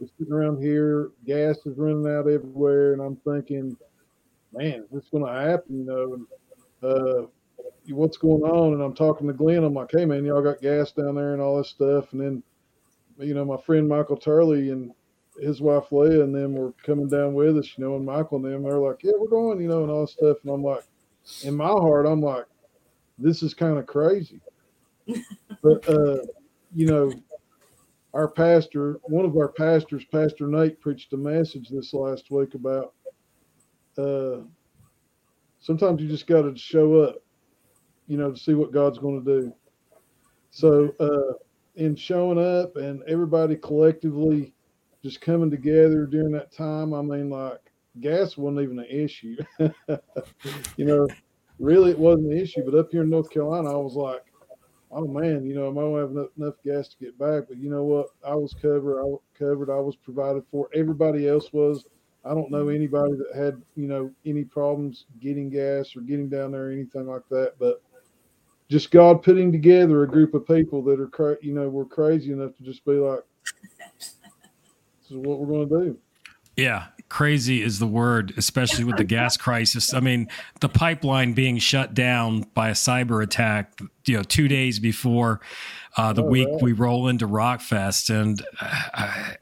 [0.00, 1.10] was sitting around here.
[1.26, 3.76] Gas is running out everywhere, and I'm thinking,
[4.52, 5.78] man, is this going to happen?
[5.78, 6.26] You know, and
[6.82, 7.26] uh,
[7.88, 8.72] what's going on?
[8.74, 9.64] And I'm talking to Glenn.
[9.64, 12.12] I'm like, hey man, y'all got gas down there and all this stuff.
[12.12, 12.42] And then,
[13.18, 14.92] you know, my friend Michael Turley and
[15.40, 18.46] his wife Leah and them were coming down with us, you know, and Michael and
[18.46, 20.38] them, they're like, yeah, we're going, you know, and all this stuff.
[20.44, 20.84] And I'm like,
[21.42, 22.46] in my heart, I'm like,
[23.18, 24.40] this is kind of crazy.
[25.62, 26.18] but, uh,
[26.74, 27.12] you know,
[28.14, 32.94] our pastor, one of our pastors, Pastor Nate, preached a message this last week about
[33.98, 34.38] uh,
[35.60, 37.16] sometimes you just got to show up,
[38.06, 39.54] you know, to see what God's going to do.
[40.50, 41.34] So, uh,
[41.76, 44.52] in showing up and everybody collectively
[45.02, 47.60] just coming together during that time, I mean, like
[48.00, 49.36] gas wasn't even an issue.
[49.58, 51.06] you know,
[51.58, 52.62] really, it wasn't an issue.
[52.64, 54.24] But up here in North Carolina, I was like,
[54.90, 57.44] oh man, you know, I don't have enough, enough gas to get back.
[57.48, 58.06] But you know what?
[58.26, 59.00] I was covered.
[59.00, 59.70] I was covered.
[59.70, 60.68] I was provided for.
[60.74, 61.84] Everybody else was.
[62.24, 66.52] I don't know anybody that had you know any problems getting gas or getting down
[66.52, 67.54] there or anything like that.
[67.58, 67.82] But
[68.70, 72.32] just God putting together a group of people that are cra- you know were crazy
[72.32, 73.20] enough to just be like,
[73.98, 75.98] this is what we're going to do.
[76.56, 79.92] Yeah, crazy is the word, especially with the gas crisis.
[79.92, 80.28] I mean,
[80.60, 85.40] the pipeline being shut down by a cyber attack, you know, two days before
[85.96, 89.32] uh, the Oh, week we roll into Rockfest, and uh,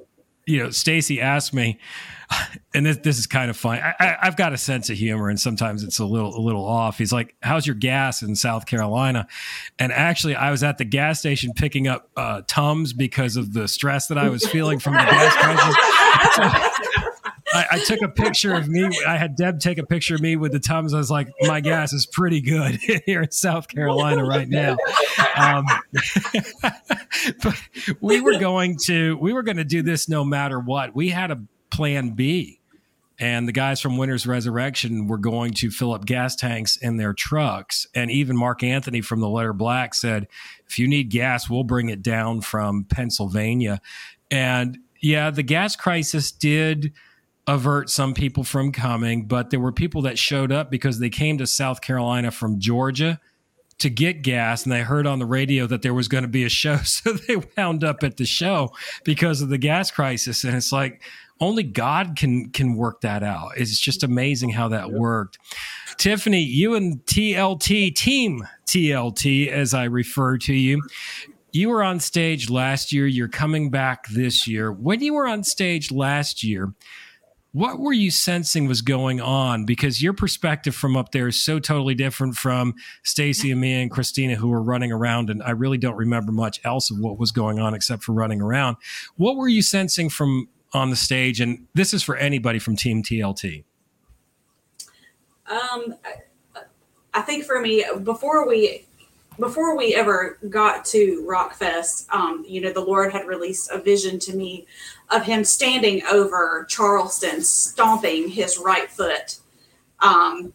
[0.47, 1.79] you know, Stacy asked me,
[2.75, 3.81] and this, this is kind of funny.
[3.81, 6.99] I, I've got a sense of humor, and sometimes it's a little a little off.
[6.99, 9.27] He's like, "How's your gas in South Carolina?"
[9.79, 13.69] And actually, I was at the gas station picking up uh, Tums because of the
[13.69, 16.79] stress that I was feeling from the gas prices.
[17.55, 18.89] I, I took a picture of me.
[19.07, 20.95] I had Deb take a picture of me with the Tums.
[20.95, 22.77] I was like, my gas is pretty good
[23.07, 24.77] here in South Carolina right now.
[25.37, 25.67] Um,
[27.43, 27.61] but
[28.01, 30.95] we were going to we were going to do this no matter what.
[30.95, 31.43] We had a
[31.73, 32.61] plan B.
[33.19, 37.13] And the guys from Winter's Resurrection were going to fill up gas tanks in their
[37.13, 37.87] trucks.
[37.95, 40.27] And even Mark Anthony from the Letter Black said,
[40.67, 43.81] if you need gas, we'll bring it down from Pennsylvania.
[44.31, 46.93] And yeah, the gas crisis did
[47.47, 51.39] avert some people from coming, but there were people that showed up because they came
[51.39, 53.21] to South Carolina from Georgia
[53.79, 56.45] to get gas and they heard on the radio that there was going to be
[56.45, 56.79] a show.
[56.85, 58.73] So they wound up at the show
[59.05, 60.45] because of the gas crisis.
[60.45, 61.03] And it's like,
[61.41, 63.53] only God can can work that out.
[63.57, 65.39] It's just amazing how that worked.
[65.99, 70.83] Tiffany, you and TLT team TLT as I refer to you.
[71.53, 74.73] You were on stage last year, you're coming back this year.
[74.73, 76.73] When you were on stage last year,
[77.53, 81.59] what were you sensing was going on because your perspective from up there is so
[81.59, 85.77] totally different from Stacy and me and Christina who were running around and I really
[85.77, 88.79] don't remember much else of what was going on except for running around.
[89.17, 93.03] What were you sensing from on the stage and this is for anybody from team
[93.03, 93.65] TLT.
[95.47, 95.95] Um,
[97.13, 98.87] I, think for me, before we
[99.39, 104.19] before we ever got to Rockfest, um, you know, the Lord had released a vision
[104.21, 104.67] to me
[105.11, 109.39] of him standing over Charleston, stomping his right foot,
[110.01, 110.53] um,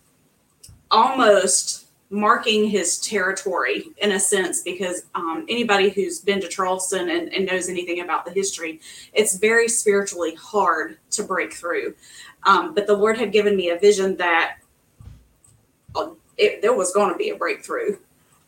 [0.90, 7.34] almost marking his territory in a sense, because um, anybody who's been to Charleston and,
[7.34, 8.80] and knows anything about the history,
[9.14, 11.94] it's very spiritually hard to break through.
[12.44, 14.58] Um, but the Lord had given me a vision that
[15.96, 17.98] uh, it, there was going to be a breakthrough.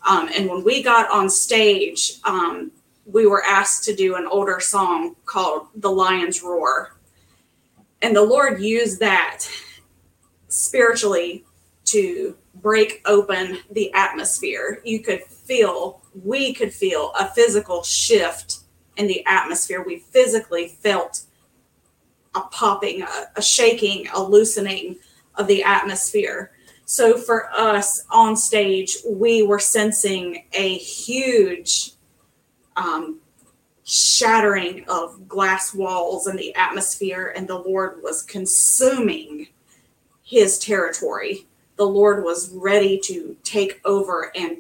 [0.08, 2.72] Um, and when we got on stage, um,
[3.06, 6.96] we were asked to do an older song called The Lion's Roar.
[8.02, 9.46] And the Lord used that
[10.48, 11.44] spiritually
[11.92, 14.82] to break open the atmosphere.
[14.84, 18.60] You could feel, we could feel a physical shift
[18.98, 19.84] in the atmosphere.
[19.84, 21.22] We physically felt
[22.36, 24.98] a popping, a, a shaking, a loosening
[25.36, 26.52] of the atmosphere.
[26.86, 31.92] So for us on stage, we were sensing a huge
[32.76, 33.20] um,
[33.84, 39.48] shattering of glass walls in the atmosphere, and the Lord was consuming
[40.24, 41.48] his territory.
[41.80, 44.58] The Lord was ready to take over and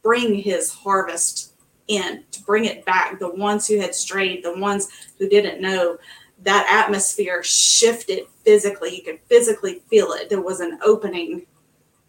[0.00, 1.54] bring his harvest
[1.88, 3.18] in, to bring it back.
[3.18, 4.88] The ones who had strayed, the ones
[5.18, 5.98] who didn't know,
[6.44, 8.94] that atmosphere shifted physically.
[8.94, 10.30] You could physically feel it.
[10.30, 11.46] There was an opening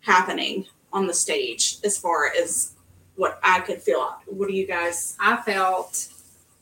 [0.01, 2.75] happening on the stage as far as
[3.15, 4.17] what I could feel.
[4.27, 5.17] What do you guys?
[5.19, 6.09] I felt,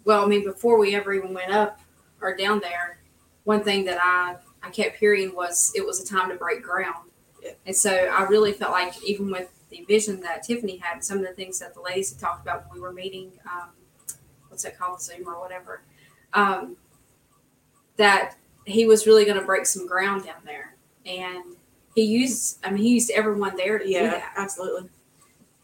[0.05, 1.81] well, I mean, before we ever even went up
[2.21, 2.99] or down there,
[3.43, 7.10] one thing that I, I kept hearing was it was a time to break ground.
[7.41, 7.51] Yeah.
[7.65, 11.17] And so I really felt like, even with the vision that Tiffany had, and some
[11.19, 13.69] of the things that the ladies had talked about when we were meeting, um,
[14.49, 15.81] what's that called, Zoom or whatever,
[16.33, 16.75] um,
[17.97, 18.35] that
[18.65, 20.75] he was really going to break some ground down there.
[21.05, 21.55] And
[21.95, 24.33] he used, I mean, he used everyone there to do Yeah, that.
[24.37, 24.89] absolutely.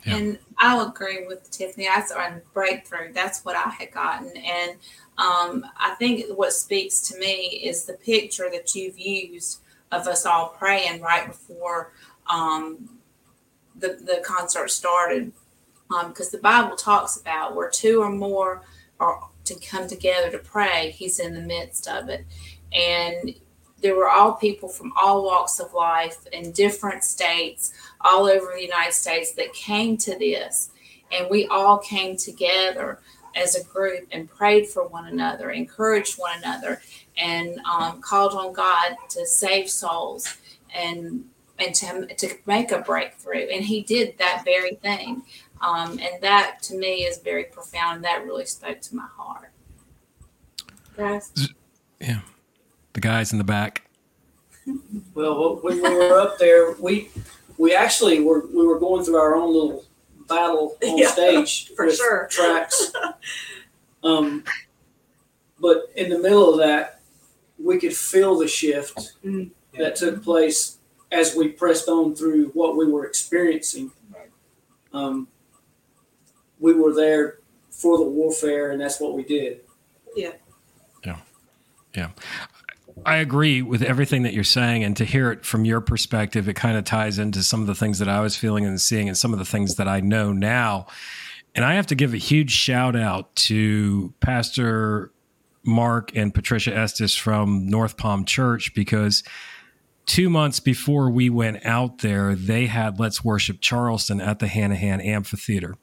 [0.03, 0.15] Yeah.
[0.15, 1.87] And I'll agree with Tiffany.
[1.87, 3.13] I saw a breakthrough.
[3.13, 4.35] That's what I had gotten.
[4.37, 4.71] And
[5.17, 9.61] um, I think what speaks to me is the picture that you've used
[9.91, 11.93] of us all praying right before
[12.27, 12.89] um,
[13.75, 15.31] the, the concert started.
[16.07, 18.61] Because the Bible talks about where two or more
[18.99, 22.25] are to come together to pray, He's in the midst of it.
[22.73, 23.33] And
[23.81, 28.63] there were all people from all walks of life in different states all over the
[28.63, 30.71] United States that came to this.
[31.11, 32.99] And we all came together
[33.35, 36.81] as a group and prayed for one another, encouraged one another,
[37.17, 40.37] and um, called on God to save souls
[40.73, 41.25] and
[41.59, 43.47] and to, to make a breakthrough.
[43.51, 45.23] And he did that very thing.
[45.59, 48.03] Um, and that to me is very profound.
[48.03, 49.49] That really spoke to my heart.
[50.95, 51.31] Guys,
[51.99, 52.19] Yeah.
[52.93, 53.83] The guys in the back.
[55.15, 57.09] Well, when we were up there, we
[57.57, 59.85] we actually were we were going through our own little
[60.27, 62.27] battle on Yeah, stage for with sure.
[62.29, 62.91] tracks.
[64.03, 64.43] Um,
[65.59, 66.96] but in the middle of that,
[67.59, 69.51] we could feel the shift Mm.
[69.77, 70.77] that took place
[71.11, 73.91] as we pressed on through what we were experiencing.
[74.93, 75.27] Um,
[76.59, 77.39] we were there
[77.71, 79.61] for the warfare, and that's what we did.
[80.15, 80.31] Yeah.
[81.05, 81.19] Yeah.
[81.95, 82.09] Yeah.
[83.05, 86.55] I agree with everything that you're saying, and to hear it from your perspective, it
[86.55, 89.15] kind of ties into some of the things that I was feeling and seeing, and
[89.17, 90.87] some of the things that I know now.
[91.53, 95.11] And I have to give a huge shout out to Pastor
[95.67, 99.23] Mark and Patricia Estes from North Palm Church because
[100.05, 105.05] two months before we went out there, they had Let's Worship Charleston at the Hanahan
[105.05, 105.75] Amphitheater.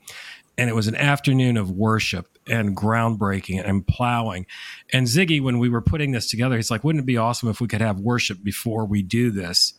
[0.57, 4.47] And it was an afternoon of worship and groundbreaking and plowing.
[4.93, 7.61] And Ziggy, when we were putting this together, he's like, wouldn't it be awesome if
[7.61, 9.75] we could have worship before we do this,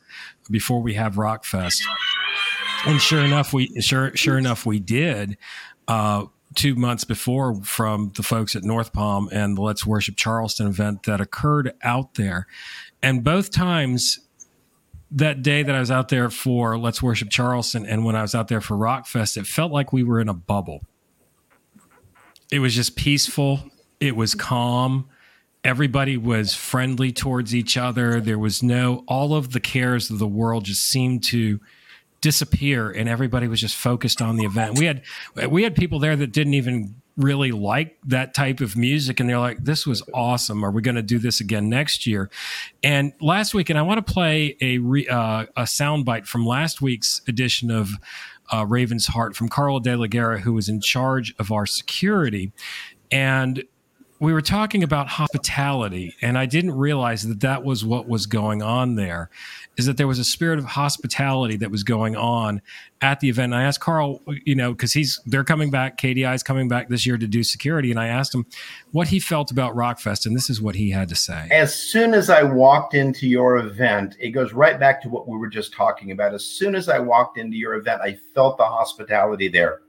[0.49, 1.81] before we have Rockfest?
[2.85, 5.37] And sure enough, we sure sure enough we did.
[5.87, 6.25] Uh,
[6.55, 11.03] two months before from the folks at North Palm and the Let's Worship Charleston event
[11.03, 12.47] that occurred out there.
[13.01, 14.19] And both times
[15.11, 18.33] that day that I was out there for Let's Worship Charleston and when I was
[18.33, 20.81] out there for Rockfest, it felt like we were in a bubble.
[22.51, 23.71] It was just peaceful.
[23.99, 25.09] It was calm.
[25.63, 28.21] Everybody was friendly towards each other.
[28.21, 31.59] There was no, all of the cares of the world just seemed to
[32.25, 34.79] disappear and everybody was just focused on the event.
[34.79, 35.03] We had,
[35.47, 39.37] we had people there that didn't even really like that type of music and they're
[39.37, 40.65] like this was awesome.
[40.65, 42.31] Are we going to do this again next year?
[42.81, 46.81] And last week and i want to play a re, uh, a soundbite from last
[46.81, 47.91] week's edition of
[48.51, 52.51] uh, raven's heart from carla de la guerra who was in charge of our security.
[53.11, 53.63] And
[54.25, 58.61] we were talking about hospitality and i didn't realize that that was what was going
[58.63, 59.29] on there
[59.77, 62.59] is that there was a spirit of hospitality that was going on
[63.01, 66.33] at the event and i asked carl you know because he's they're coming back kdi
[66.33, 68.45] is coming back this year to do security and i asked him
[68.91, 72.13] what he felt about rockfest and this is what he had to say As soon
[72.13, 75.73] as I walked into your event, it goes right back to what we were just
[75.73, 76.33] talking about.
[76.33, 79.81] As soon as I walked into your event, I felt the hospitality there.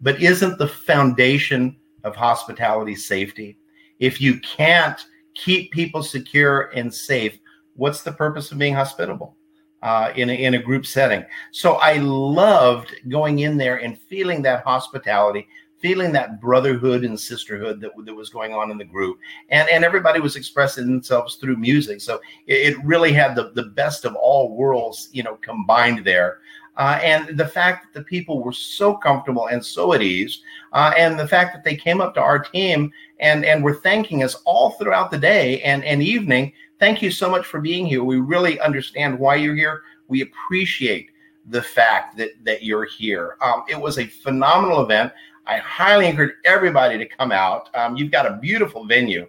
[0.00, 3.58] But isn't the foundation of hospitality safety?
[4.02, 5.00] If you can't
[5.34, 7.38] keep people secure and safe,
[7.76, 9.36] what's the purpose of being hospitable
[9.80, 11.24] uh, in, a, in a group setting?
[11.52, 15.46] So I loved going in there and feeling that hospitality,
[15.78, 19.20] feeling that brotherhood and sisterhood that, that was going on in the group.
[19.50, 22.00] And and everybody was expressing themselves through music.
[22.00, 26.38] So it, it really had the the best of all worlds you know combined there
[26.82, 30.92] uh, and the fact that the people were so comfortable and so at ease uh,
[30.98, 34.34] and the fact that they came up to our team and and were thanking us
[34.44, 38.18] all throughout the day and and evening thank you so much for being here we
[38.18, 41.10] really understand why you're here we appreciate
[41.50, 45.12] the fact that that you're here um, it was a phenomenal event
[45.46, 47.68] I highly encourage everybody to come out.
[47.74, 49.26] Um, you've got a beautiful venue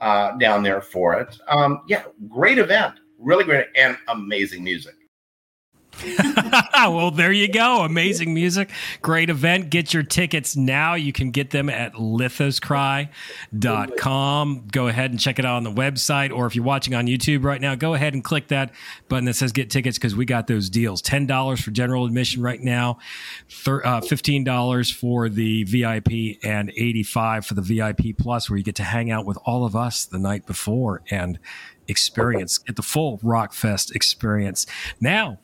[0.00, 1.36] uh, down there for it.
[1.48, 4.95] Um, yeah, great event, really great, and amazing music.
[6.74, 7.82] well, there you go.
[7.82, 8.70] Amazing music.
[9.02, 9.70] Great event.
[9.70, 10.94] Get your tickets now.
[10.94, 14.68] You can get them at lithoscry.com.
[14.72, 16.34] Go ahead and check it out on the website.
[16.34, 18.72] Or if you're watching on YouTube right now, go ahead and click that
[19.08, 21.02] button that says get tickets because we got those deals.
[21.02, 22.98] $10 for general admission right now,
[23.66, 28.84] uh, $15 for the VIP, and 85 for the VIP Plus, where you get to
[28.84, 31.38] hang out with all of us the night before and
[31.88, 34.66] experience, get the full Rockfest experience.
[35.00, 35.38] Now,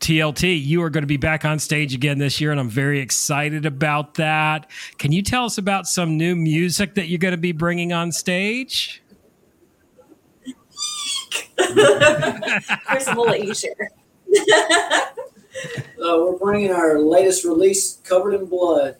[0.00, 3.00] TLT, you are going to be back on stage again this year, and I'm very
[3.00, 4.70] excited about that.
[4.98, 8.10] Can you tell us about some new music that you're going to be bringing on
[8.10, 9.02] stage?
[11.56, 13.90] Chris, we'll let you share.
[16.00, 18.96] Uh, we're bringing our latest release, Covered in Blood.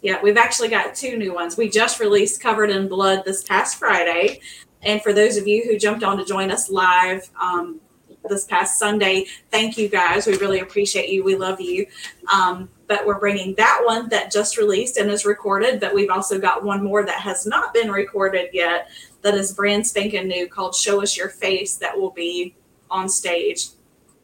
[0.00, 1.58] Yeah, we've actually got two new ones.
[1.58, 4.40] We just released Covered in Blood this past Friday.
[4.82, 7.80] And for those of you who jumped on to join us live um,
[8.28, 10.26] this past Sunday, thank you guys.
[10.26, 11.24] We really appreciate you.
[11.24, 11.86] We love you.
[12.32, 15.80] Um, but we're bringing that one that just released and is recorded.
[15.80, 18.88] But we've also got one more that has not been recorded yet
[19.22, 22.54] that is brand spanking new called Show Us Your Face that will be
[22.90, 23.68] on stage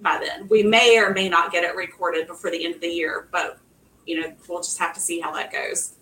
[0.01, 0.49] by then.
[0.49, 3.59] We may or may not get it recorded before the end of the year, but
[4.07, 5.95] you know, we'll just have to see how that goes.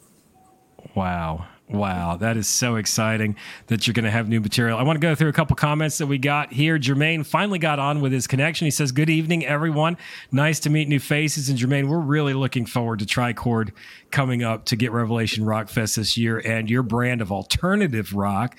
[0.94, 1.46] Wow.
[1.68, 3.34] Wow, that is so exciting
[3.66, 4.78] that you're going to have new material.
[4.78, 6.78] I want to go through a couple comments that we got here.
[6.78, 8.66] Jermaine finally got on with his connection.
[8.66, 9.96] He says, Good evening, everyone.
[10.30, 11.48] Nice to meet new faces.
[11.48, 13.72] And Jermaine, we're really looking forward to Tricord
[14.12, 18.56] coming up to get Revelation Rock Fest this year and your brand of alternative rock,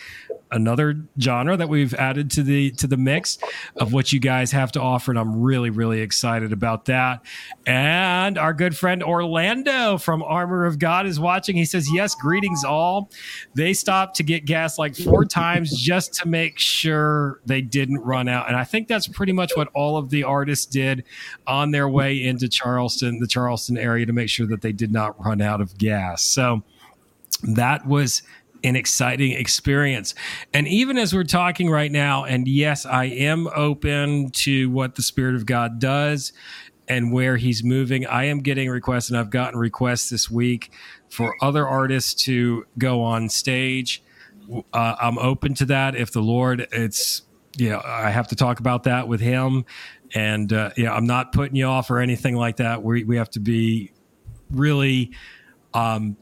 [0.52, 3.38] another genre that we've added to the to the mix
[3.76, 5.12] of what you guys have to offer.
[5.12, 7.22] And I'm really, really excited about that.
[7.66, 11.56] And our good friend Orlando from Armor of God is watching.
[11.56, 13.10] He says, Yes, greetings all.
[13.56, 18.28] They stopped to get gas like four times just to make sure they didn't run
[18.28, 18.48] out.
[18.48, 21.04] And I think that's pretty much what all of the artists did
[21.46, 25.24] on their way into Charleston, the Charleston area, to make sure that they did not
[25.24, 26.24] run out of gas.
[26.24, 26.64] So
[27.44, 28.24] that was
[28.64, 30.16] an exciting experience.
[30.54, 35.02] And even as we're talking right now, and yes, I am open to what the
[35.02, 36.34] Spirit of God does
[36.88, 38.06] and where He's moving.
[38.06, 40.72] I am getting requests, and I've gotten requests this week
[41.10, 44.04] for other artists to go on stage.
[44.74, 45.96] Uh, I'm open to that.
[45.96, 47.24] If the Lord, it's
[47.58, 49.66] you know, I have to talk about that with Him,
[50.14, 52.84] and uh, you know, I'm not putting you off or anything like that.
[52.84, 53.92] We we have to be
[54.50, 55.12] really
[55.74, 56.18] um,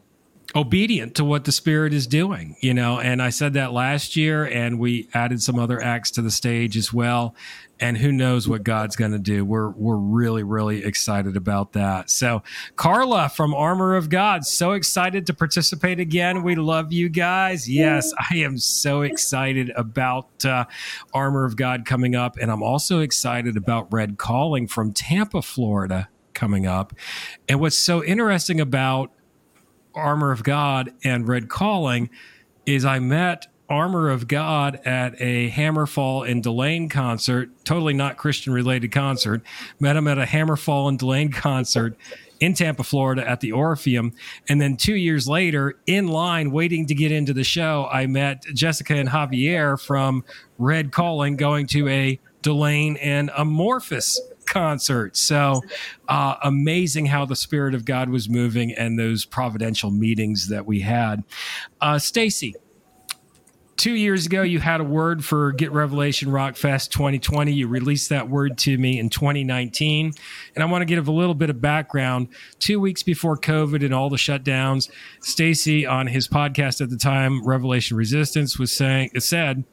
[0.55, 2.99] obedient to what the spirit is doing you know?
[2.99, 6.77] And i said that last year and we added some other acts to the stage
[6.77, 7.35] as well.
[7.77, 9.43] And who knows what god's going to do.
[9.43, 12.09] We're we're really really excited about that.
[12.09, 12.41] So
[12.75, 16.41] carla from armor of god so excited to participate again.
[16.43, 17.69] We love you guys.
[17.69, 20.65] Yes i am so excited about uh,
[21.13, 22.37] armor of god coming up.
[22.37, 26.93] And i'm also excited about red calling from tampa florida coming up.
[27.47, 29.11] And what's so interesting about
[29.95, 32.09] Armor of God and Red Calling
[32.65, 38.53] is I met Armor of God at a Hammerfall and Delain concert, totally not Christian
[38.53, 39.41] related concert.
[39.79, 41.97] Met him at a Hammerfall and Delain concert
[42.39, 44.11] in Tampa, Florida at the Orpheum.
[44.47, 48.43] And then two years later, in line waiting to get into the show, I met
[48.53, 50.23] Jessica and Javier from
[50.59, 55.17] Red Calling going to a Delain and Amorphis concert.
[55.17, 55.61] So
[56.07, 60.81] uh, amazing how the Spirit of God was moving and those providential meetings that we
[60.81, 61.23] had.
[61.81, 62.55] Uh, Stacy,
[63.77, 67.51] two years ago, you had a word for Get Revelation Rock Fest 2020.
[67.51, 70.13] You released that word to me in 2019.
[70.55, 72.29] And I want to give a little bit of background.
[72.59, 74.89] Two weeks before COVID and all the shutdowns,
[75.21, 79.63] Stacy on his podcast at the time, Revelation Resistance, was saying, said,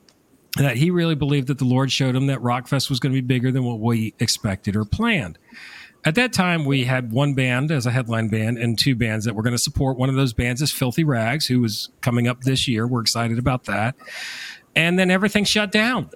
[0.56, 3.26] that he really believed that the Lord showed him that Rockfest was going to be
[3.26, 5.38] bigger than what we expected or planned.
[6.04, 9.34] At that time, we had one band as a headline band and two bands that
[9.34, 9.96] were going to support.
[9.96, 12.86] One of those bands is Filthy Rags, who was coming up this year.
[12.86, 13.94] We're excited about that.
[14.74, 16.10] And then everything shut down.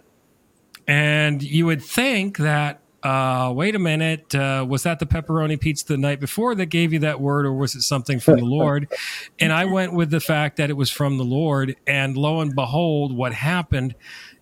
[0.88, 5.86] And you would think that, uh, wait a minute, uh, was that the pepperoni pizza
[5.86, 8.92] the night before that gave you that word, or was it something from the Lord?
[9.38, 11.76] And I went with the fact that it was from the Lord.
[11.86, 13.94] And lo and behold, what happened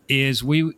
[0.09, 0.73] is we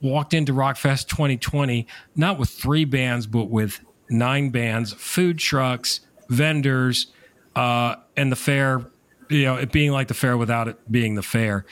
[0.00, 3.78] walked into Rockfest 2020 not with three bands, but with
[4.10, 7.12] nine bands, food trucks, vendors,
[7.54, 8.84] uh, and the fair.
[9.32, 11.64] You know, it being like the fair without it being the fair.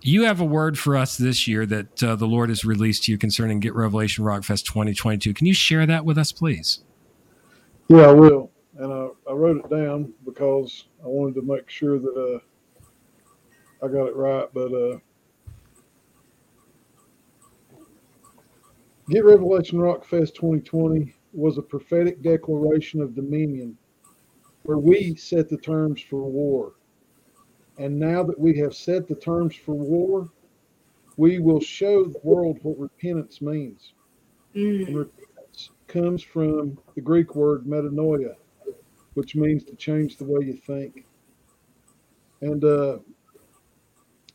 [0.00, 3.12] You have a word for us this year that uh, the Lord has released to
[3.12, 5.34] you concerning Get Revelation Rockfest 2022.
[5.34, 6.80] Can you share that with us, please?
[7.88, 8.50] Yeah, I will.
[8.78, 12.42] And I, I wrote it down because I wanted to make sure that
[13.82, 14.46] uh, I got it right.
[14.52, 14.98] But uh,
[19.08, 23.76] Get Revelation Rock Fest 2020 was a prophetic declaration of dominion
[24.64, 26.74] where we set the terms for war.
[27.78, 30.28] And now that we have set the terms for war,
[31.16, 33.92] we will show the world what repentance means.
[34.54, 38.34] And repentance comes from the Greek word metanoia,
[39.14, 41.06] which means to change the way you think.
[42.40, 42.98] And uh,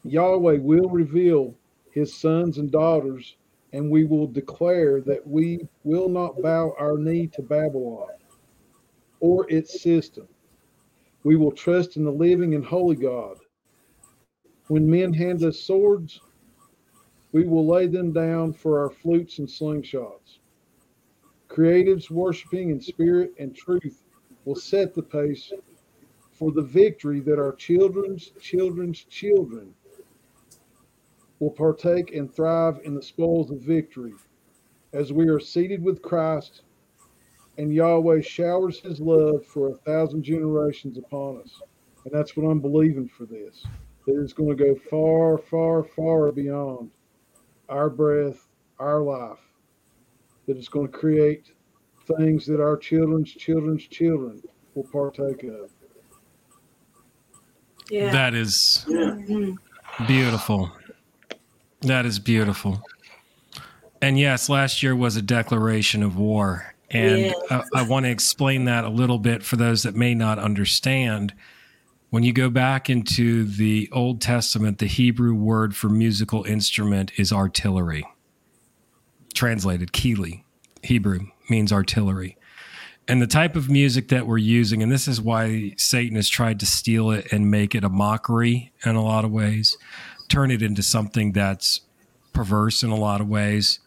[0.03, 1.55] Yahweh will reveal
[1.91, 3.35] his sons and daughters,
[3.71, 8.09] and we will declare that we will not bow our knee to Babylon
[9.19, 10.27] or its system.
[11.23, 13.37] We will trust in the living and holy God.
[14.67, 16.19] When men hand us swords,
[17.31, 20.39] we will lay them down for our flutes and slingshots.
[21.47, 24.03] Creatives worshiping in spirit and truth
[24.45, 25.51] will set the pace
[26.31, 29.73] for the victory that our children's children's children
[31.39, 34.13] will partake and thrive in the spoils of victory
[34.93, 36.63] as we are seated with Christ
[37.57, 41.61] and Yahweh showers his love for a thousand generations upon us.
[42.05, 43.65] And that's what I'm believing for this.
[44.05, 46.91] That it's going to go far, far, far beyond
[47.69, 48.47] our breath,
[48.79, 49.39] our life.
[50.47, 51.51] That it's going to create
[52.17, 54.41] things that our children's children's children
[54.75, 55.71] will partake of.
[57.89, 58.11] Yeah.
[58.11, 59.51] That is Yeah.
[60.07, 60.71] Beautiful.
[61.81, 62.81] That is beautiful.
[64.01, 66.72] And yes, last year was a declaration of war.
[66.93, 67.35] And Yes.
[67.49, 71.33] I, I want to explain that a little bit for those that may not understand.
[72.09, 77.33] When you go back into the Old Testament, the Hebrew word for musical instrument is
[77.33, 78.05] artillery.
[79.33, 80.43] Translated, kili,
[80.83, 82.37] Hebrew means artillery.
[83.07, 86.59] And the type of music that we're using, and this is why Satan has tried
[86.61, 89.77] to steal it and make it a mockery in a lot of ways,
[90.29, 91.81] turn it into something that's
[92.31, 93.79] perverse in a lot of ways.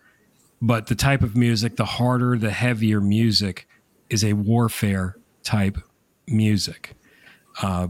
[0.61, 3.69] But the type of music, the harder, the heavier music,
[4.09, 5.79] is a warfare type
[6.27, 6.95] music.
[7.63, 7.89] Uh,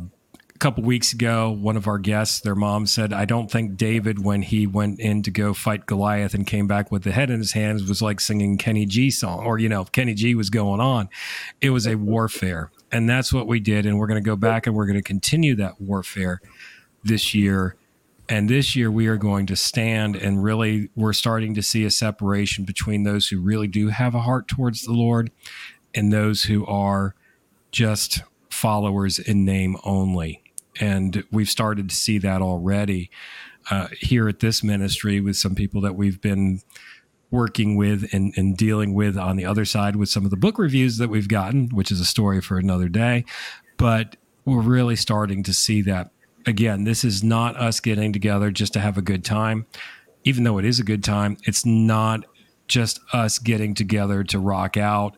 [0.55, 4.25] a couple weeks ago, one of our guests, their mom said, I don't think David,
[4.25, 7.39] when he went in to go fight Goliath and came back with the head in
[7.39, 10.81] his hands, was like singing Kenny G song or, you know, Kenny G was going
[10.81, 11.11] on.
[11.61, 12.71] It was a warfare.
[12.91, 13.85] And that's what we did.
[13.85, 16.41] And we're going to go back and we're going to continue that warfare
[17.05, 17.77] this year.
[18.29, 21.91] And this year we are going to stand and really, we're starting to see a
[21.91, 25.31] separation between those who really do have a heart towards the Lord
[25.95, 27.15] and those who are
[27.71, 30.43] just followers in name only.
[30.81, 33.11] And we've started to see that already
[33.71, 36.61] uh, here at this ministry with some people that we've been
[37.31, 40.59] working with and, and dealing with on the other side with some of the book
[40.59, 43.25] reviews that we've gotten, which is a story for another day.
[43.77, 46.11] But we're really starting to see that.
[46.47, 49.67] Again, this is not us getting together just to have a good time.
[50.25, 52.25] Even though it is a good time, it's not
[52.69, 55.17] just us getting together to rock out.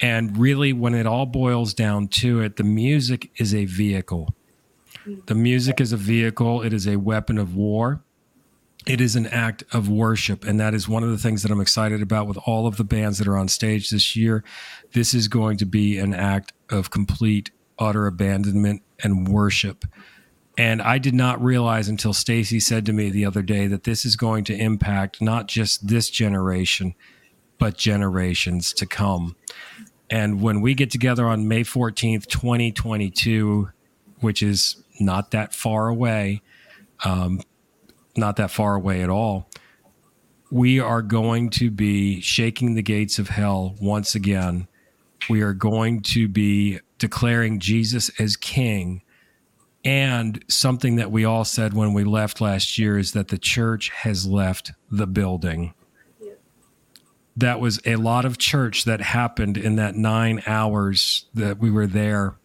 [0.00, 4.34] And really, when it all boils down to it, the music is a vehicle.
[5.26, 8.02] The music is a vehicle, it is a weapon of war.
[8.86, 10.46] It is an act of worship.
[10.46, 12.84] And that is one of the things that I'm excited about with all of the
[12.84, 14.44] bands that are on stage this year.
[14.92, 19.84] This is going to be an act of complete, utter abandonment and worship.
[20.58, 24.04] And I did not realize until Stacy said to me the other day that this
[24.04, 26.96] is going to impact not just this generation,
[27.58, 29.36] but generations to come.
[30.10, 33.70] And when we get together on May 14th, 2022,
[34.20, 36.42] which is not that far away,
[37.04, 37.40] um,
[38.16, 39.48] not that far away at all,
[40.50, 44.66] we are going to be shaking the gates of hell once again.
[45.30, 49.02] We are going to be declaring Jesus as King.
[49.84, 53.90] And something that we all said when we left last year is that the church
[53.90, 55.74] has left the building.
[57.36, 61.86] That was a lot of church that happened in that nine hours that we were
[61.86, 62.36] there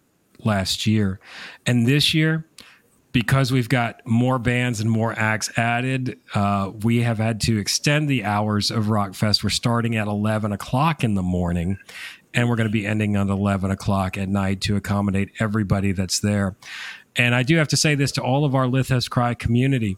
[0.46, 1.20] last year.
[1.66, 2.46] And this year,
[3.12, 8.10] because we've got more bands and more acts added, uh, we have had to extend
[8.10, 9.44] the hours of Rockfest.
[9.44, 11.78] We're starting at 11 o'clock in the morning,
[12.34, 16.20] and we're going to be ending at 11 o'clock at night to accommodate everybody that's
[16.20, 16.56] there.
[17.16, 19.98] And I do have to say this to all of our Lithos Cry community.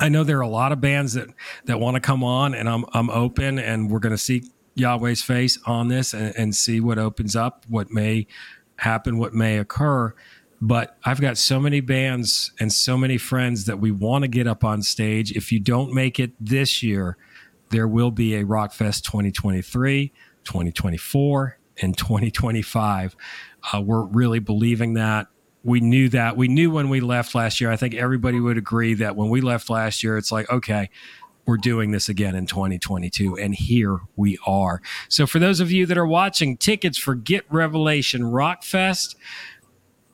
[0.00, 1.28] I know there are a lot of bands that
[1.66, 4.44] that want to come on, and I'm I'm open, and we're going to seek
[4.74, 8.26] Yahweh's face on this and, and see what opens up, what may
[8.76, 10.14] happen, what may occur.
[10.60, 14.46] But I've got so many bands and so many friends that we want to get
[14.46, 15.32] up on stage.
[15.32, 17.16] If you don't make it this year,
[17.70, 20.12] there will be a Rockfest 2023,
[20.44, 23.16] 2024, and 2025.
[23.72, 25.26] Uh, we're really believing that.
[25.64, 26.36] We knew that.
[26.36, 27.70] We knew when we left last year.
[27.70, 30.90] I think everybody would agree that when we left last year, it's like, okay,
[31.46, 33.36] we're doing this again in 2022.
[33.36, 34.80] And here we are.
[35.08, 39.16] So, for those of you that are watching, tickets for Get Revelation Rockfest,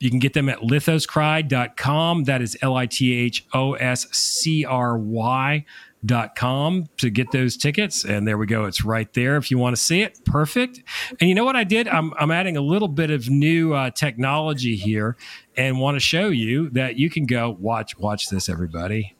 [0.00, 2.24] you can get them at lithoscry.com.
[2.24, 5.64] That is L I T H O S C R Y
[6.04, 8.04] dot com to get those tickets.
[8.04, 8.64] And there we go.
[8.64, 10.24] It's right there if you want to see it.
[10.24, 10.82] Perfect.
[11.20, 11.88] And you know what i did?
[11.88, 15.16] I'm, I'm adding a little bit of new uh, technology here
[15.56, 19.16] and want to show you that you can go watch watch this everybody.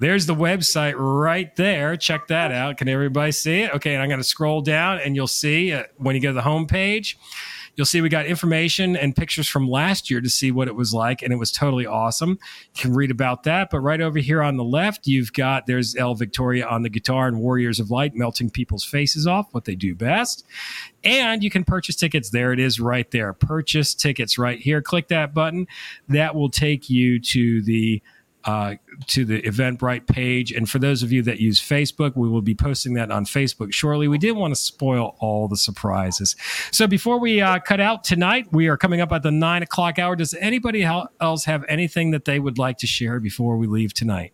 [0.00, 1.96] There's the website right there.
[1.96, 2.78] Check that out.
[2.78, 3.74] Can everybody see it?
[3.74, 3.94] Okay.
[3.94, 6.42] And i'm going to scroll down and you'll see uh, when you go to the
[6.42, 7.18] home page
[7.80, 10.92] You'll see we got information and pictures from last year to see what it was
[10.92, 12.32] like, and it was totally awesome.
[12.32, 13.70] You can read about that.
[13.70, 17.26] But right over here on the left, you've got there's El Victoria on the guitar
[17.26, 20.44] and Warriors of Light melting people's faces off, what they do best.
[21.04, 22.28] And you can purchase tickets.
[22.28, 23.32] There it is right there.
[23.32, 24.82] Purchase tickets right here.
[24.82, 25.66] Click that button.
[26.06, 28.02] That will take you to the
[28.44, 28.74] uh,
[29.06, 30.52] to the Eventbrite page.
[30.52, 33.72] And for those of you that use Facebook, we will be posting that on Facebook
[33.72, 34.08] shortly.
[34.08, 36.36] We didn't want to spoil all the surprises.
[36.70, 39.98] So before we uh, cut out tonight, we are coming up at the nine o'clock
[39.98, 40.16] hour.
[40.16, 44.32] Does anybody else have anything that they would like to share before we leave tonight?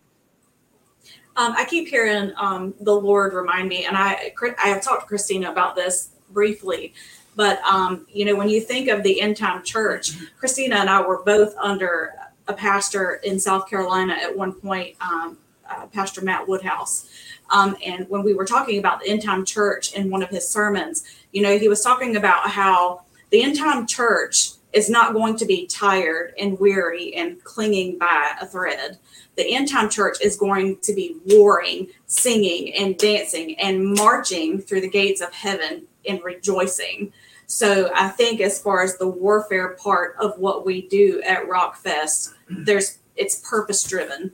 [1.35, 4.33] Um, I keep hearing um, the Lord remind me, and I
[4.63, 6.93] I have talked to Christina about this briefly,
[7.37, 11.01] But um, you know, when you think of the end time church, Christina and I
[11.01, 12.13] were both under
[12.47, 15.37] a pastor in South Carolina at one point, um,
[15.69, 17.09] uh, Pastor Matt Woodhouse.
[17.49, 20.47] Um, and when we were talking about the end time church in one of his
[20.47, 25.35] sermons, you know, he was talking about how the end time church is not going
[25.37, 28.97] to be tired and weary and clinging by a thread.
[29.35, 34.81] The end time church is going to be warring, singing, and dancing and marching through
[34.81, 37.13] the gates of heaven and rejoicing.
[37.47, 42.33] So I think as far as the warfare part of what we do at Rockfest,
[42.49, 44.33] there's it's purpose driven.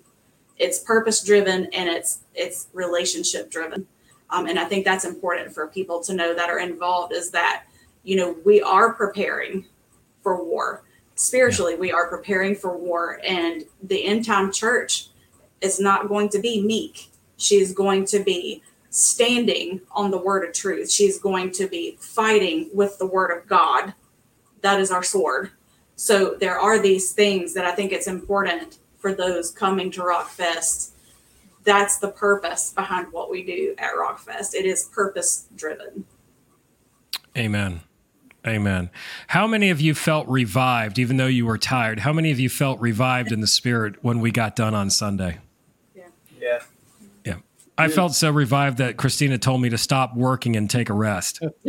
[0.58, 3.88] It's purpose driven and it's it's relationship driven.
[4.32, 7.66] Um, and I think that's important for people to know that are involved is that,
[8.02, 9.66] you know, we are preparing
[10.24, 10.84] for war.
[11.14, 13.22] Spiritually, we are preparing for war.
[13.24, 15.10] And the end time church
[15.62, 17.12] is not going to be meek.
[17.38, 18.64] She's going to be
[18.94, 20.92] standing on the word of truth.
[20.92, 23.96] She's going to be fighting with the word of God.
[24.62, 25.50] That is our sword.
[25.96, 30.92] So there are these things that I think it's important for those coming to Rockfest.
[31.64, 34.54] That's the purpose behind what we do at Rockfest.
[34.54, 36.06] It is purpose driven.
[37.36, 37.82] Amen.
[38.46, 38.92] Amen.
[39.28, 42.02] How many of you felt revived, even though you were tired?
[42.02, 45.40] How many of you felt revived in the spirit when we got done on Sunday?
[47.78, 47.86] Yeah.
[47.86, 51.42] I felt so revived that Christina told me to stop working and take a rest.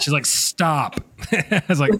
[0.00, 1.00] She's like, stop.
[1.32, 1.92] I was like,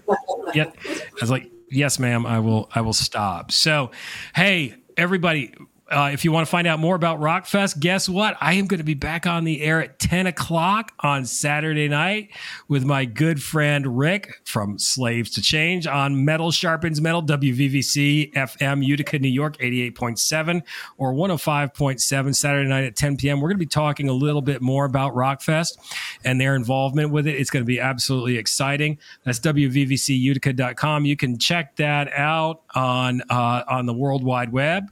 [0.53, 0.71] yeah.
[0.85, 3.51] I was like, yes, ma'am, I will, I will stop.
[3.51, 3.91] So,
[4.35, 5.53] hey, everybody,
[5.89, 8.37] uh, if you want to find out more about Rockfest, guess what?
[8.39, 12.29] I am going to be back on the air at 10 o'clock on Saturday night
[12.67, 18.85] with my good friend Rick from Slaves to Change on Metal Sharpens Metal, WVVC FM,
[18.85, 20.61] Utica, New York, 88.7
[20.97, 23.41] or 105.7 Saturday night at 10 p.m.
[23.41, 25.77] We're going to be talking a little bit more about Rockfest
[26.23, 27.35] and their involvement with it.
[27.35, 28.99] It's going to be absolutely exciting.
[29.23, 31.05] That's WVVCUtica.com.
[31.05, 34.91] You can check that out on, uh, on the World Wide Web.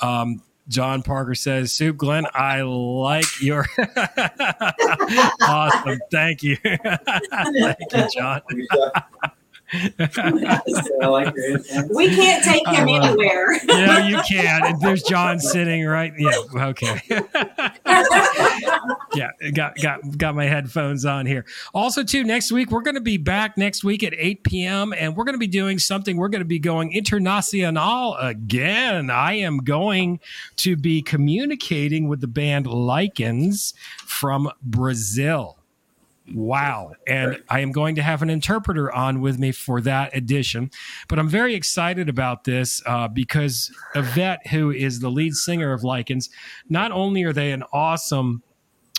[0.00, 0.37] Um,
[0.68, 3.66] John Parker says, Soup Glenn, I like your
[5.40, 5.98] awesome.
[6.10, 6.56] Thank you.
[6.64, 8.42] Thank you, John.
[9.72, 11.34] I like.
[11.90, 13.20] We can't take him I love it.
[13.20, 13.60] anywhere.
[13.66, 14.64] yeah, you can.
[14.64, 16.12] And there's John sitting right.
[16.16, 17.00] Yeah, okay.
[19.14, 21.44] yeah, got got got my headphones on here.
[21.74, 24.94] Also, too, next week we're going to be back next week at 8 p.m.
[24.96, 26.16] and we're going to be doing something.
[26.16, 29.10] We're going to be going international again.
[29.10, 30.20] I am going
[30.56, 33.74] to be communicating with the band Lichens
[34.06, 35.57] from Brazil.
[36.34, 36.92] Wow.
[37.06, 40.70] And I am going to have an interpreter on with me for that edition.
[41.08, 45.82] But I'm very excited about this uh, because Yvette, who is the lead singer of
[45.82, 46.28] Lycans,
[46.68, 48.42] not only are they an awesome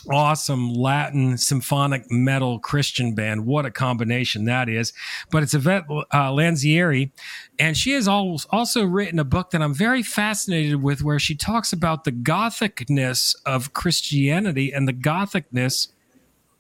[0.09, 3.45] awesome Latin symphonic metal Christian band.
[3.45, 4.93] What a combination that is.
[5.29, 7.11] But it's Yvette uh, Lanzieri.
[7.57, 11.73] And she has also written a book that I'm very fascinated with where she talks
[11.73, 15.89] about the Gothicness of Christianity and the Gothicness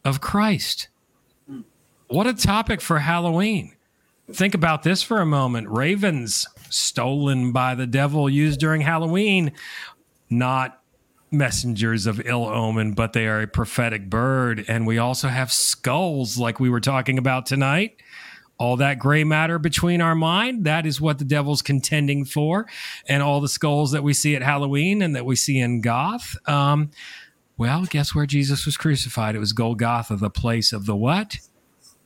[0.03, 0.89] of Christ.
[2.07, 3.73] What a topic for Halloween.
[4.31, 5.69] Think about this for a moment.
[5.69, 9.51] Ravens stolen by the devil used during Halloween,
[10.29, 10.81] not
[11.31, 14.65] messengers of ill omen, but they are a prophetic bird.
[14.67, 18.01] And we also have skulls, like we were talking about tonight.
[18.57, 22.67] All that gray matter between our mind, that is what the devil's contending for.
[23.07, 26.35] And all the skulls that we see at Halloween and that we see in Goth.
[26.47, 26.91] Um,
[27.59, 29.35] well, guess where Jesus was crucified?
[29.35, 31.37] It was Golgotha, the place of the what?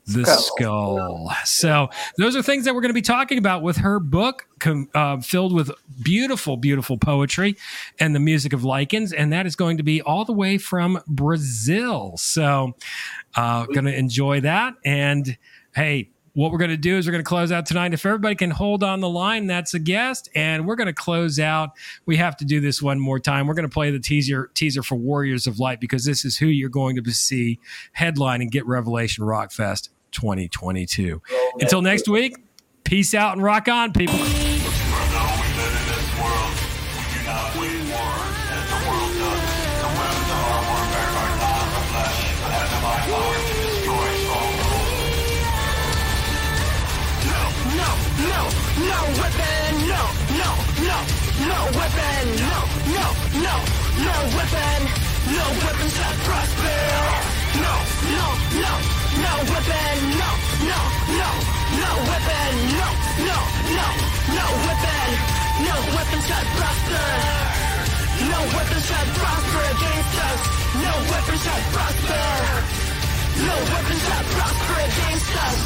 [0.06, 1.32] The skull.
[1.45, 4.47] So, those are things that we're going to be talking about with her book,
[4.93, 7.56] uh, filled with beautiful, beautiful poetry
[7.99, 9.14] and the music of lichens.
[9.14, 12.18] And that is going to be all the way from Brazil.
[12.18, 12.76] So,
[13.36, 14.74] uh, going to enjoy that.
[14.84, 15.38] And
[15.76, 17.93] hey, what we're going to do is we're going to close out tonight.
[17.93, 20.29] If everybody can hold on the line, that's a guest.
[20.36, 21.71] And we're going to close out.
[22.05, 23.45] We have to do this one more time.
[23.45, 26.47] We're going to play the teaser teaser for Warriors of Light because this is who
[26.47, 27.59] you're going to see
[27.91, 31.21] headline and get Revelation Rock Fest 2022.
[31.59, 32.38] Until next week,
[32.84, 34.62] peace out and rock on, people.
[55.43, 56.79] No weapons shall prosper.
[57.63, 57.73] No,
[58.17, 58.27] no,
[58.63, 58.73] no,
[59.25, 60.29] no weapon, no,
[60.71, 60.79] no,
[61.19, 61.29] no,
[61.83, 62.89] no weapon, no,
[63.27, 63.37] no,
[63.77, 63.87] no,
[64.37, 65.09] no weapon,
[65.67, 67.07] no weapon shall prosper.
[68.31, 70.41] No weapon shall prosper against us.
[70.85, 72.25] No weapon shall prosper.
[73.47, 75.59] no weapons that prosper against us.